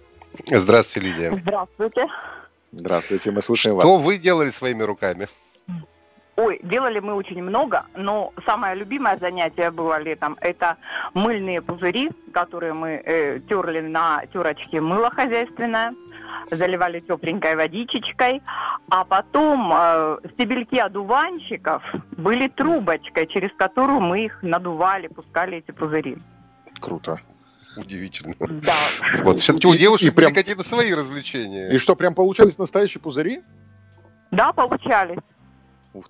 Здравствуйте, 0.47 1.09
Лидия. 1.09 1.37
Здравствуйте. 1.43 2.07
Здравствуйте, 2.71 3.33
мы 3.33 3.43
слушаем 3.43 3.81
Что 3.81 3.97
вас. 3.97 4.07
вы 4.07 4.19
делали 4.19 4.51
своими 4.51 4.85
руками? 4.85 5.27
Ой, 6.39 6.61
делали 6.63 7.01
мы 7.01 7.15
очень 7.15 7.43
много, 7.43 7.87
но 7.97 8.33
самое 8.47 8.77
любимое 8.77 9.19
занятие 9.19 9.73
было 9.73 10.01
летом– 10.01 10.37
это 10.41 10.77
мыльные 11.13 11.61
пузыри, 11.61 12.13
которые 12.33 12.75
мы 12.75 13.03
э, 13.05 13.41
терли 13.49 13.81
на 13.81 14.23
терочке 14.33 14.81
мыло 14.81 15.11
хозяйственное, 15.11 15.95
заливали 16.53 17.01
тепленькой 17.01 17.57
водичечкой, 17.57 18.41
а 18.89 19.05
потом 19.05 19.73
э, 19.75 20.19
стебельки 20.35 20.77
одуванчиков 20.77 21.83
были 22.13 22.47
трубочкой, 22.47 23.27
через 23.27 23.51
которую 23.57 23.99
мы 23.99 24.27
их 24.27 24.41
надували, 24.41 25.09
пускали 25.09 25.57
эти 25.57 25.73
пузыри. 25.73 26.19
Круто. 26.79 27.19
Удивительно. 27.77 28.37
Да. 28.39 28.77
Вот, 29.25 29.41
все-таки 29.41 29.67
у 29.67 29.75
девушек 29.75 30.15
прям- 30.15 30.33
какие-то 30.33 30.63
свои 30.63 30.95
развлечения. 30.95 31.71
И 31.71 31.79
что, 31.79 31.97
прям 31.97 32.15
получались 32.15 32.59
настоящие 32.59 33.01
пузыри? 33.01 33.41
Да, 34.31 34.53
получались. 34.53 35.19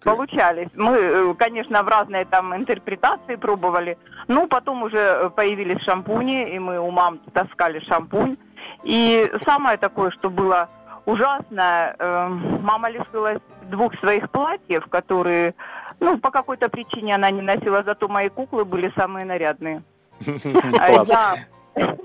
Получались. 0.05 0.69
Мы, 0.75 0.97
э, 0.97 1.35
конечно, 1.35 1.83
в 1.83 1.89
разные 1.89 2.25
там 2.25 2.55
интерпретации 2.55 3.37
пробовали. 3.37 3.97
Ну, 4.27 4.47
потом 4.47 4.83
уже 4.83 4.99
э, 4.99 5.31
появились 5.31 5.83
шампуни, 5.83 6.51
и 6.55 6.59
мы 6.59 6.79
у 6.79 6.91
мам 6.91 7.19
таскали 7.33 7.81
шампунь. 7.81 8.37
И 8.83 9.31
самое 9.45 9.79
такое, 9.79 10.11
что 10.11 10.31
было 10.31 10.69
ужасное, 11.07 11.97
э, 11.99 12.29
мама 12.61 12.91
лишилась 12.91 13.41
двух 13.71 13.95
своих 13.99 14.31
платьев, 14.31 14.87
которые, 14.89 15.55
ну, 16.01 16.19
по 16.19 16.31
какой-то 16.31 16.69
причине 16.69 17.15
она 17.15 17.31
не 17.31 17.43
носила, 17.43 17.83
зато 17.83 18.09
мои 18.09 18.29
куклы 18.29 18.65
были 18.65 18.93
самые 18.97 19.25
нарядные. 19.25 19.83
А 20.81 20.91
я, 20.91 21.37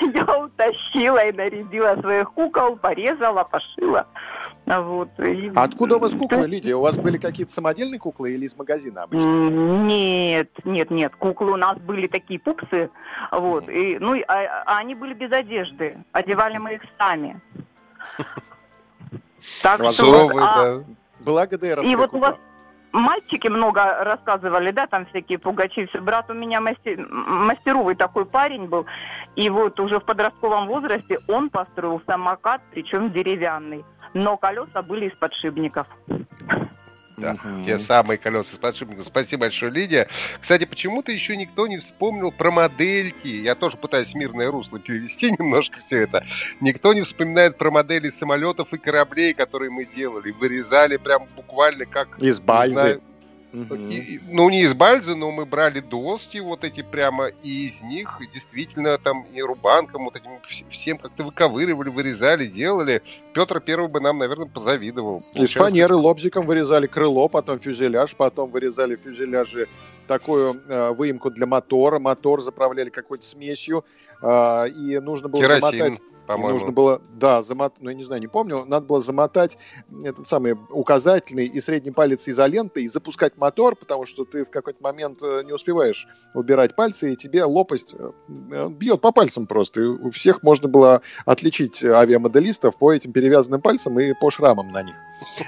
я 0.00 0.38
утащила 0.38 1.24
и 1.26 1.32
нарядила 1.32 1.96
своих 2.00 2.32
кукол, 2.32 2.76
порезала, 2.76 3.44
пошила. 3.44 4.06
Вот. 4.78 5.08
И- 5.18 5.50
А 5.56 5.62
откуда 5.64 5.96
у 5.96 5.98
вас 5.98 6.12
куклы, 6.12 6.46
Лидия? 6.46 6.74
У 6.76 6.80
вас 6.80 6.96
были 6.96 7.18
какие-то 7.18 7.52
самодельные 7.52 7.98
куклы 7.98 8.32
или 8.32 8.44
из 8.46 8.56
магазина 8.56 9.02
обычно? 9.02 9.26
Нет, 9.50 10.50
нет, 10.64 10.90
нет. 10.90 11.16
Куклы 11.16 11.52
у 11.52 11.56
нас 11.56 11.76
были 11.78 12.06
такие 12.06 12.38
пупсы, 12.38 12.88
вот. 13.32 13.68
И, 13.68 13.98
ну, 13.98 14.14
а, 14.28 14.62
а 14.66 14.78
они 14.78 14.94
были 14.94 15.14
без 15.14 15.32
одежды. 15.32 15.98
Одевали 16.12 16.58
мы 16.58 16.74
их 16.74 16.82
сами. 16.98 17.40
Так 19.62 19.76
что 19.76 19.84
вот, 19.86 19.94
Здоровые, 19.94 20.46
а- 20.46 20.56
да. 20.78 20.84
Была 21.20 21.46
ГДР. 21.46 21.80
и 21.82 21.96
вот 21.96 22.12
у 22.14 22.18
вас 22.18 22.36
мальчики 22.92 23.48
много 23.48 24.04
рассказывали, 24.04 24.70
да, 24.70 24.86
там 24.86 25.06
всякие 25.06 25.38
пугачи. 25.38 25.88
Брат 25.98 26.30
у 26.30 26.34
меня 26.34 26.60
масте- 26.60 26.98
м- 26.98 27.46
мастеровый 27.46 27.94
такой 27.94 28.26
парень 28.26 28.66
был. 28.66 28.84
И 29.36 29.48
вот 29.48 29.80
уже 29.80 29.98
в 30.00 30.04
подростковом 30.04 30.66
возрасте 30.66 31.18
он 31.28 31.48
построил 31.50 32.02
самокат, 32.06 32.60
причем 32.72 33.10
деревянный. 33.12 33.84
Но 34.14 34.36
колеса 34.36 34.82
были 34.82 35.08
из 35.08 35.14
подшипников. 35.16 35.86
Да, 37.20 37.36
те 37.66 37.78
самые 37.78 38.18
колеса 38.18 38.54
с 38.54 38.58
подшипником. 38.58 39.04
Спасибо 39.04 39.42
большое, 39.42 39.70
Лидия. 39.70 40.08
Кстати, 40.40 40.64
почему-то 40.64 41.12
еще 41.12 41.36
никто 41.36 41.66
не 41.66 41.78
вспомнил 41.78 42.32
про 42.32 42.50
модельки. 42.50 43.28
Я 43.28 43.54
тоже 43.54 43.76
пытаюсь 43.76 44.14
мирное 44.14 44.50
русло 44.50 44.78
перевести 44.78 45.30
немножко 45.38 45.80
все 45.84 46.04
это. 46.04 46.24
Никто 46.60 46.94
не 46.94 47.02
вспоминает 47.02 47.58
про 47.58 47.70
модели 47.70 48.10
самолетов 48.10 48.72
и 48.72 48.78
кораблей, 48.78 49.34
которые 49.34 49.70
мы 49.70 49.84
делали. 49.84 50.30
Вырезали 50.30 50.96
прям 50.96 51.26
буквально 51.36 51.84
как... 51.84 52.18
Из 52.18 52.40
не 52.40 52.46
бальзы. 52.46 52.74
знаю, 52.74 53.02
Мгм. 53.52 53.90
и- 53.90 54.20
ну, 54.28 54.48
не 54.48 54.62
из 54.62 54.74
бальзы, 54.74 55.14
но 55.16 55.30
мы 55.30 55.44
брали 55.44 55.80
доски 55.80 56.38
вот 56.38 56.62
эти 56.64 56.82
прямо, 56.82 57.26
и 57.26 57.66
из 57.68 57.82
них 57.82 58.20
действительно 58.32 58.96
там 58.98 59.24
и 59.32 59.42
рубанком 59.42 60.04
вот 60.04 60.16
этим 60.16 60.30
вс- 60.42 60.64
всем 60.70 60.98
как-то 60.98 61.24
выковыривали, 61.24 61.88
вырезали, 61.88 62.46
делали. 62.46 63.02
Петр 63.34 63.60
Первый 63.60 63.88
бы 63.88 64.00
нам, 64.00 64.18
наверное, 64.18 64.46
позавидовал. 64.46 65.24
Из 65.34 65.52
фанеры 65.52 65.96
лобзиком 65.96 66.46
вырезали 66.46 66.86
крыло, 66.86 67.28
потом 67.28 67.58
фюзеляж, 67.58 68.14
потом 68.16 68.50
вырезали 68.50 68.94
в 68.96 69.00
фюзеляже 69.00 69.68
такую 70.06 70.60
э, 70.68 70.90
выемку 70.90 71.30
для 71.30 71.46
мотора, 71.46 71.98
мотор 71.98 72.42
заправляли 72.42 72.90
какой-то 72.90 73.24
смесью, 73.24 73.84
э, 74.22 74.68
и 74.68 74.98
нужно 74.98 75.28
было 75.28 75.40
Керосин, 75.42 75.60
замотать... 75.60 76.00
по-моему. 76.36 76.58
нужно 76.58 76.72
было, 76.72 77.02
да, 77.12 77.42
замотать, 77.42 77.80
ну, 77.80 77.90
я 77.90 77.96
не 77.96 78.04
знаю, 78.04 78.20
не 78.20 78.28
помню, 78.28 78.64
надо 78.64 78.86
было 78.86 79.02
замотать 79.02 79.58
этот 80.04 80.26
самый 80.26 80.56
указательный 80.70 81.46
и 81.46 81.60
средний 81.60 81.90
палец 81.90 82.28
изолентой 82.28 82.84
и 82.84 82.88
запускать 82.88 83.36
мотор, 83.36 83.76
потому 83.76 84.06
что 84.06 84.24
ты 84.24 84.44
в 84.44 84.50
какой-то 84.50 84.82
момент 84.82 85.22
э, 85.22 85.42
не 85.44 85.52
успеваешь 85.52 86.06
убирать 86.34 86.74
пальцы, 86.74 87.12
и 87.12 87.16
тебе 87.16 87.44
лопасть 87.44 87.94
э, 87.98 88.68
бьет 88.68 89.00
по 89.00 89.12
пальцам 89.12 89.46
просто. 89.46 89.80
И 89.80 89.84
у 89.84 90.10
всех 90.10 90.42
можно 90.42 90.68
было 90.68 91.02
отличить 91.24 91.82
авиамоделистов 91.82 92.78
по 92.78 92.92
этим 92.92 93.12
перевязанным 93.12 93.60
пальцам 93.60 93.98
и 94.00 94.12
по 94.14 94.30
шрамам 94.30 94.72
на 94.72 94.82
них. 94.82 94.94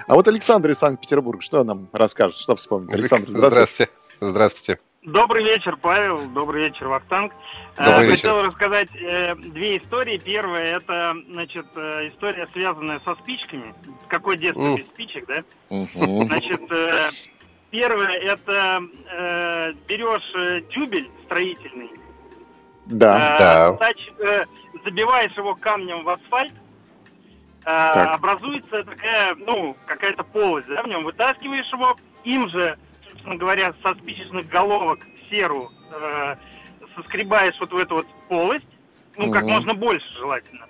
А 0.06 0.14
вот 0.14 0.28
Александр 0.28 0.70
из 0.70 0.78
Санкт-Петербурга, 0.78 1.42
что 1.42 1.64
нам 1.64 1.88
расскажет, 1.92 2.36
что 2.36 2.56
вспомнит? 2.56 2.94
Александр, 2.94 3.28
здравствуйте. 3.28 3.52
Здравствуйте. 3.52 4.02
Здравствуйте. 4.20 4.91
Добрый 5.02 5.42
вечер, 5.44 5.76
Павел. 5.78 6.28
Добрый 6.28 6.64
вечер, 6.68 6.86
Вахтанг. 6.86 7.32
Э, 7.76 7.86
Добрый 7.86 8.10
Хотел 8.10 8.36
вечер. 8.36 8.48
рассказать 8.50 8.88
э, 8.94 9.34
две 9.34 9.78
истории. 9.78 10.16
Первая 10.18 10.76
это, 10.76 11.16
значит, 11.28 11.66
э, 11.74 12.08
история, 12.10 12.48
связанная 12.52 13.00
со 13.00 13.16
спичками. 13.16 13.74
Какое 14.06 14.36
детство 14.36 14.62
М. 14.62 14.76
без 14.76 14.86
спичек, 14.86 15.26
да? 15.26 15.42
Мгм. 15.70 16.26
Значит, 16.26 16.60
э, 16.70 17.10
первое 17.70 18.10
это 18.16 18.80
э, 19.10 19.72
берешь 19.88 20.32
э, 20.36 20.60
дюбель 20.72 21.10
строительный, 21.24 21.90
Да. 22.86 23.16
э, 23.16 23.38
Да. 23.38 23.88
тач- 23.88 24.20
э, 24.24 24.44
забиваешь 24.84 25.36
его 25.36 25.56
камнем 25.56 26.04
в 26.04 26.10
асфальт, 26.10 26.52
э, 26.52 27.64
Так. 27.64 28.18
образуется 28.18 28.84
такая, 28.84 29.34
ну, 29.34 29.76
какая-то 29.86 30.22
полость, 30.22 30.68
да, 30.68 30.80
в 30.84 30.86
нем 30.86 31.02
вытаскиваешь 31.02 31.72
его, 31.72 31.96
им 32.22 32.48
же, 32.50 32.78
собственно 33.22 33.36
говоря, 33.36 33.72
со 33.82 33.94
спичечных 33.94 34.48
головок 34.48 34.98
серу 35.30 35.70
э, 35.90 36.36
соскребаешь 36.96 37.54
вот 37.60 37.72
в 37.72 37.76
эту 37.76 37.94
вот 37.96 38.06
полость, 38.28 38.66
ну, 39.16 39.30
как 39.30 39.44
Мгм. 39.44 39.52
можно 39.52 39.74
больше 39.74 40.06
желательно. 40.18 40.66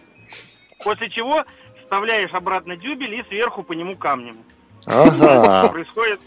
После 0.79 1.09
чего 1.11 1.45
вставляешь 1.83 2.33
обратно 2.33 2.77
дюбель 2.77 3.15
и 3.15 3.25
сверху 3.29 3.63
по 3.63 3.73
нему 3.73 3.97
камнем. 3.97 4.45
Ага. 4.87 5.69
Происходит 5.69 6.21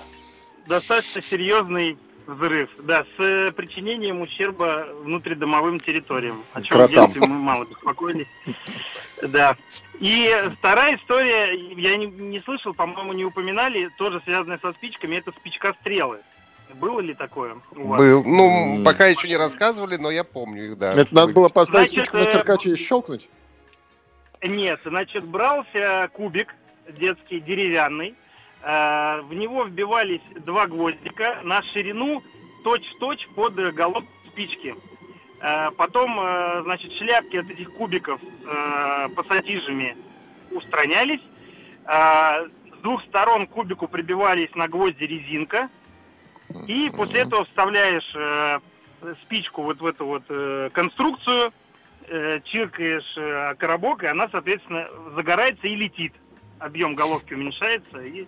достаточно 0.67 1.21
серьезный 1.29 1.97
взрыв, 2.27 2.69
да, 2.79 3.03
с 3.03 3.21
э, 3.21 3.51
причинением 3.51 4.21
ущерба 4.21 4.87
внутридомовым 5.01 5.79
территориям, 5.79 6.43
о 6.53 6.61
чем 6.61 6.81
в 6.81 6.89
детстве 6.89 7.21
мы 7.21 7.35
мало 7.35 7.65
беспокоились. 7.65 8.27
Да. 9.21 9.55
И 9.99 10.33
вторая 10.57 10.97
история, 10.97 11.53
я 11.75 11.95
не, 11.97 12.07
не 12.07 12.41
слышал, 12.41 12.73
по-моему, 12.73 13.13
не 13.13 13.23
упоминали, 13.25 13.89
тоже 13.97 14.21
связанная 14.25 14.59
со 14.61 14.73
спичками, 14.73 15.15
это 15.15 15.31
спичкострелы. 15.31 16.19
Было 16.73 16.99
ли 16.99 17.13
такое 17.13 17.55
у 17.75 17.87
вас? 17.87 17.99
Был. 17.99 18.23
Ну, 18.23 18.77
М. 18.77 18.83
пока 18.83 19.05
еще 19.05 19.27
не 19.27 19.37
рассказывали, 19.37 19.95
но 19.97 20.11
я 20.11 20.23
помню 20.23 20.71
их, 20.71 20.77
да. 20.77 20.93
Это 20.93 21.13
надо 21.13 21.31
было 21.31 21.47
поставить 21.47 21.91
Значит, 21.91 22.07
спичку 22.07 22.17
на 22.17 22.27
э, 22.27 22.31
циркаче 22.31 22.71
и 22.71 22.75
щелкнуть? 22.75 23.29
Нет, 24.41 24.81
значит, 24.83 25.23
брался 25.25 26.09
кубик 26.13 26.53
детский, 26.89 27.39
деревянный. 27.39 28.15
Э, 28.65 29.21
В 29.21 29.33
него 29.33 29.65
вбивались 29.65 30.21
два 30.45 30.65
гвоздика 30.67 31.39
на 31.43 31.61
ширину 31.73 32.23
точь-в-точь 32.63 33.27
под 33.35 33.53
головку 33.73 34.11
спички. 34.27 34.75
Э, 35.41 35.69
Потом, 35.77 36.19
э, 36.19 36.63
значит, 36.63 36.91
шляпки 36.93 37.37
от 37.37 37.49
этих 37.49 37.71
кубиков 37.73 38.19
пассатижами 39.15 39.95
устранялись. 40.51 41.21
С 41.87 42.81
двух 42.81 43.03
сторон 43.05 43.45
кубику 43.47 43.87
прибивались 43.87 44.53
на 44.55 44.67
гвозди 44.67 45.03
резинка. 45.03 45.69
И 46.67 46.89
после 46.95 47.21
этого 47.21 47.45
вставляешь 47.45 48.15
спичку 49.23 49.63
вот 49.63 49.81
в 49.81 49.85
эту 49.85 50.05
вот 50.05 50.23
конструкцию, 50.73 51.53
чиркаешь 52.45 53.57
коробок, 53.57 54.03
и 54.03 54.07
она, 54.07 54.29
соответственно, 54.29 54.87
загорается 55.15 55.67
и 55.67 55.75
летит. 55.75 56.13
Объем 56.59 56.95
головки 56.95 57.33
уменьшается, 57.33 58.01
и 58.01 58.25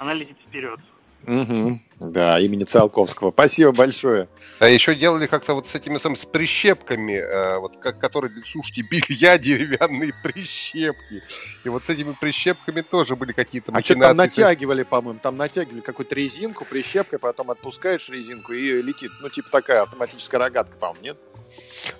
она 0.00 0.14
летит 0.14 0.38
вперед. 0.48 0.80
Угу. 1.26 1.78
Да, 2.00 2.40
имени 2.40 2.64
Циолковского. 2.64 3.30
Спасибо 3.30 3.72
большое. 3.72 4.30
А 4.58 4.66
еще 4.66 4.94
делали 4.94 5.26
как-то 5.26 5.52
вот 5.52 5.68
с 5.68 5.74
этими 5.74 5.98
сам 5.98 6.16
с 6.16 6.24
прищепками, 6.24 7.12
э, 7.12 7.58
вот 7.58 7.76
как, 7.76 7.98
которые, 7.98 8.32
слушайте, 8.50 8.80
белья 8.80 9.36
деревянные 9.36 10.14
прищепки. 10.22 11.22
И 11.64 11.68
вот 11.68 11.84
с 11.84 11.90
этими 11.90 12.16
прищепками 12.18 12.80
тоже 12.80 13.14
были 13.14 13.32
какие-то 13.32 13.72
А 13.74 13.82
что 13.82 13.94
там 13.96 14.16
натягивали, 14.16 14.82
по-моему, 14.84 15.20
там 15.22 15.36
натягивали 15.36 15.82
какую-то 15.82 16.14
резинку 16.14 16.64
прищепкой, 16.64 17.18
потом 17.18 17.50
отпускаешь 17.50 18.08
резинку 18.08 18.54
и 18.54 18.80
летит. 18.80 19.10
Ну, 19.20 19.28
типа 19.28 19.50
такая 19.50 19.82
автоматическая 19.82 20.40
рогатка, 20.40 20.78
по-моему, 20.78 21.04
нет? 21.04 21.18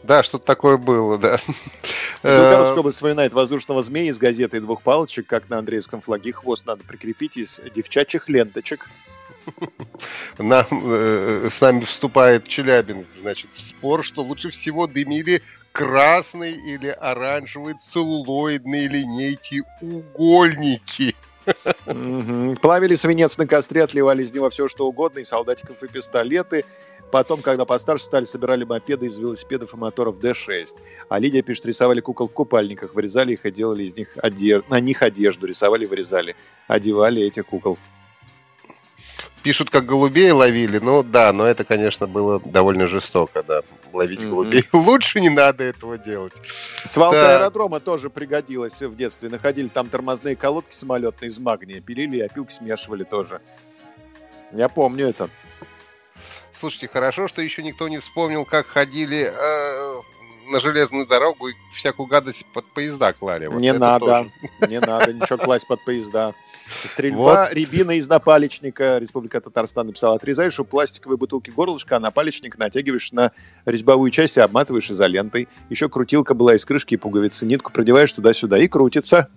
Да, 0.03 0.23
что-то 0.23 0.45
такое 0.45 0.77
было, 0.77 1.19
да. 1.19 1.41
Белгородская 2.23 2.79
область 2.79 2.97
вспоминает 2.97 3.33
воздушного 3.33 3.83
змея 3.83 4.11
из 4.11 4.19
газеты 4.19 4.59
и 4.59 4.61
двух 4.61 4.83
палочек, 4.83 5.27
как 5.27 5.49
на 5.49 5.59
Андреевском 5.59 6.01
флаге 6.01 6.33
хвост 6.33 6.67
надо 6.67 6.85
прикрепить 6.85 7.37
из 7.37 7.61
девчачьих 7.75 8.29
ленточек. 8.29 8.89
Нам, 10.39 10.67
э, 10.71 11.49
с 11.51 11.61
нами 11.61 11.81
вступает 11.81 12.47
Челябинск, 12.47 13.09
значит, 13.21 13.53
в 13.53 13.61
спор, 13.61 14.05
что 14.05 14.23
лучше 14.23 14.51
всего 14.51 14.87
дымили 14.87 15.43
красные 15.73 16.55
или 16.55 16.89
оранжевые 16.89 17.77
целлулоидные 17.77 18.89
линейки 18.89 19.63
угольники. 19.81 21.15
Плавили 22.61 22.95
свинец 22.95 23.39
на 23.39 23.47
костре, 23.47 23.85
отливали 23.85 24.23
из 24.23 24.33
него 24.33 24.51
все, 24.51 24.69
что 24.69 24.87
угодно, 24.87 25.21
и 25.21 25.25
солдатиков, 25.25 25.83
и 25.83 25.89
пистолеты. 25.89 26.65
Потом, 27.11 27.43
когда 27.43 27.65
постарше 27.65 28.05
стали, 28.05 28.25
собирали 28.25 28.65
мопеды 28.65 29.07
из 29.07 29.19
велосипедов 29.19 29.75
и 29.75 29.77
моторов 29.77 30.17
D6. 30.17 30.77
А 31.09 31.19
Лидия 31.19 31.43
пишет, 31.43 31.67
рисовали 31.67 32.01
кукол 32.01 32.29
в 32.29 32.35
купальниках, 32.35 32.95
вырезали 32.95 33.33
их 33.33 33.45
и 33.45 33.51
делали 33.51 33.85
из 33.85 33.97
них 33.97 34.17
одежду, 34.17 34.67
на 34.69 34.81
них 34.81 35.03
одежду, 35.03 35.47
рисовали 35.47 35.85
и 35.85 35.87
вырезали. 35.87 36.37
Одевали 36.69 37.23
этих 37.23 37.47
кукол. 37.47 37.79
Пишут, 39.43 39.71
как 39.71 39.87
голубей 39.87 40.31
ловили. 40.31 40.79
Ну 40.79 41.03
да, 41.03 41.33
но 41.33 41.47
это, 41.47 41.65
конечно, 41.65 42.07
было 42.07 42.41
довольно 42.45 42.87
жестоко, 42.89 43.43
да. 43.43 43.63
Ловить 43.93 44.21
mm-hmm. 44.21 44.31
голубей. 44.31 44.65
Лучше 44.73 45.21
не 45.21 45.31
надо 45.31 45.65
этого 45.65 45.99
делать. 45.99 46.33
Свалка 46.85 47.21
да. 47.21 47.37
аэродрома 47.39 47.81
тоже 47.81 48.11
пригодилась 48.11 48.81
в 48.81 48.95
детстве. 48.95 49.31
Находили 49.31 49.69
там 49.69 49.89
тормозные 49.89 50.37
колодки 50.37 50.75
самолетные 50.75 51.31
из 51.31 51.39
магния. 51.39 51.81
Пилили 51.81 52.19
и 52.19 52.21
опилки 52.21 52.53
смешивали 52.53 53.05
тоже. 53.05 53.41
Я 54.53 54.69
помню 54.69 55.09
это. 55.09 55.31
Слушайте, 56.53 56.89
хорошо, 56.89 57.29
что 57.29 57.43
еще 57.43 57.63
никто 57.63 57.89
не 57.89 57.99
вспомнил, 57.99 58.45
как 58.45 58.67
ходили 58.67 59.33
э, 59.33 60.01
на 60.51 60.61
железную 60.61 61.07
дорогу 61.07 61.49
и 61.49 61.55
всякую 61.73 62.07
гадость 62.07 62.45
под 62.53 62.67
поезда 62.67 63.13
клали. 63.13 63.47
Вот 63.47 63.61
не 63.61 63.73
надо, 63.73 64.07
тоже. 64.07 64.33
не 64.69 64.81
надо 64.81 65.13
ничего 65.13 65.39
класть 65.39 65.67
под 65.67 65.85
поезда. 65.85 66.35
Стрельба 66.85 67.47
вот. 67.47 67.53
рябина 67.53 67.93
из 67.93 68.09
напалечника. 68.09 68.99
Республика 68.99 69.41
Татарстан 69.41 69.87
написала. 69.87 70.17
Отрезаешь 70.17 70.59
у 70.61 70.65
пластиковой 70.65 71.17
бутылки 71.17 71.51
горлышко, 71.51 71.97
а 71.97 72.01
напалечник 72.01 72.59
натягиваешь 72.59 73.13
на 73.13 73.33
резьбовую 73.65 74.11
часть 74.11 74.37
и 74.37 74.41
обматываешь 74.41 74.91
изолентой. 74.91 75.49
Еще 75.69 75.89
крутилка 75.89 76.35
была 76.35 76.55
из 76.55 76.65
крышки 76.65 76.95
и 76.95 76.97
пуговицы. 76.97 77.47
Нитку 77.47 77.73
продеваешь 77.73 78.13
туда-сюда 78.13 78.59
и 78.59 78.69
крутится. 78.69 79.29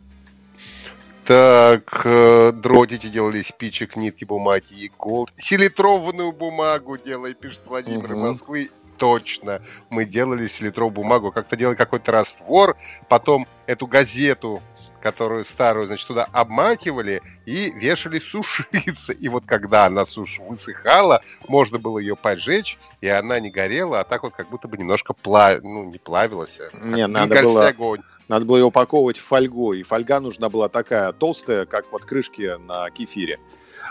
Так, 1.25 2.01
э, 2.03 2.51
дротики 2.51 3.07
делали 3.07 3.41
спичек, 3.41 3.95
нитки, 3.95 4.25
бумаги 4.25 4.73
и 4.73 4.91
голд. 4.97 5.31
Селитрованную 5.37 6.33
бумагу 6.33 6.97
делай, 6.97 7.33
пишет 7.33 7.61
Владимир 7.65 8.11
угу. 8.11 8.19
Москвы. 8.19 8.69
Точно, 8.97 9.61
мы 9.89 10.05
делали 10.05 10.47
селитровую 10.47 10.93
бумагу, 10.93 11.31
как-то 11.31 11.55
делали 11.55 11.75
какой-то 11.75 12.11
раствор, 12.11 12.77
потом 13.09 13.47
эту 13.65 13.87
газету 13.87 14.61
которую 15.03 15.43
старую, 15.43 15.85
значит, 15.85 16.07
туда 16.07 16.27
обмакивали 16.31 17.21
и 17.45 17.71
вешали 17.71 18.19
сушиться. 18.19 19.11
И 19.11 19.27
вот 19.27 19.43
когда 19.45 19.85
она 19.85 20.05
суш 20.05 20.39
высыхала, 20.39 21.21
можно 21.49 21.77
было 21.77 21.99
ее 21.99 22.15
поджечь, 22.15 22.77
и 23.01 23.09
она 23.09 23.41
не 23.41 23.51
горела, 23.51 23.99
а 23.99 24.03
так 24.05 24.23
вот 24.23 24.33
как 24.33 24.49
будто 24.49 24.69
бы 24.69 24.77
немножко 24.77 25.13
плав... 25.13 25.61
ну, 25.61 25.83
не 25.83 25.97
плавилась. 25.97 26.59
А 26.61 26.85
не, 26.87 27.05
надо 27.05 27.41
было... 27.43 27.67
огонь. 27.67 28.01
Надо 28.29 28.45
было 28.45 28.55
ее 28.55 28.63
упаковывать 28.63 29.17
в 29.17 29.25
фольгу, 29.25 29.73
и 29.73 29.83
фольга 29.83 30.21
нужна 30.21 30.47
была 30.47 30.69
такая 30.69 31.11
толстая, 31.11 31.65
как 31.65 31.91
вот 31.91 32.05
крышки 32.05 32.55
на 32.65 32.89
кефире. 32.89 33.37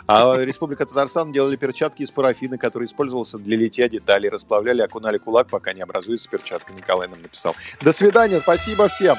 А 0.06 0.42
Республика 0.42 0.86
Татарстан 0.86 1.32
делали 1.32 1.56
перчатки 1.56 2.02
из 2.02 2.10
парафина, 2.10 2.56
который 2.56 2.86
использовался 2.86 3.36
для 3.38 3.58
литья 3.58 3.90
деталей. 3.90 4.30
Расплавляли, 4.30 4.80
окунали 4.80 5.18
кулак, 5.18 5.48
пока 5.48 5.74
не 5.74 5.82
образуется 5.82 6.30
перчатка. 6.30 6.72
Николай 6.72 7.08
нам 7.08 7.20
написал. 7.20 7.54
До 7.82 7.92
свидания, 7.92 8.40
спасибо 8.40 8.88
всем. 8.88 9.18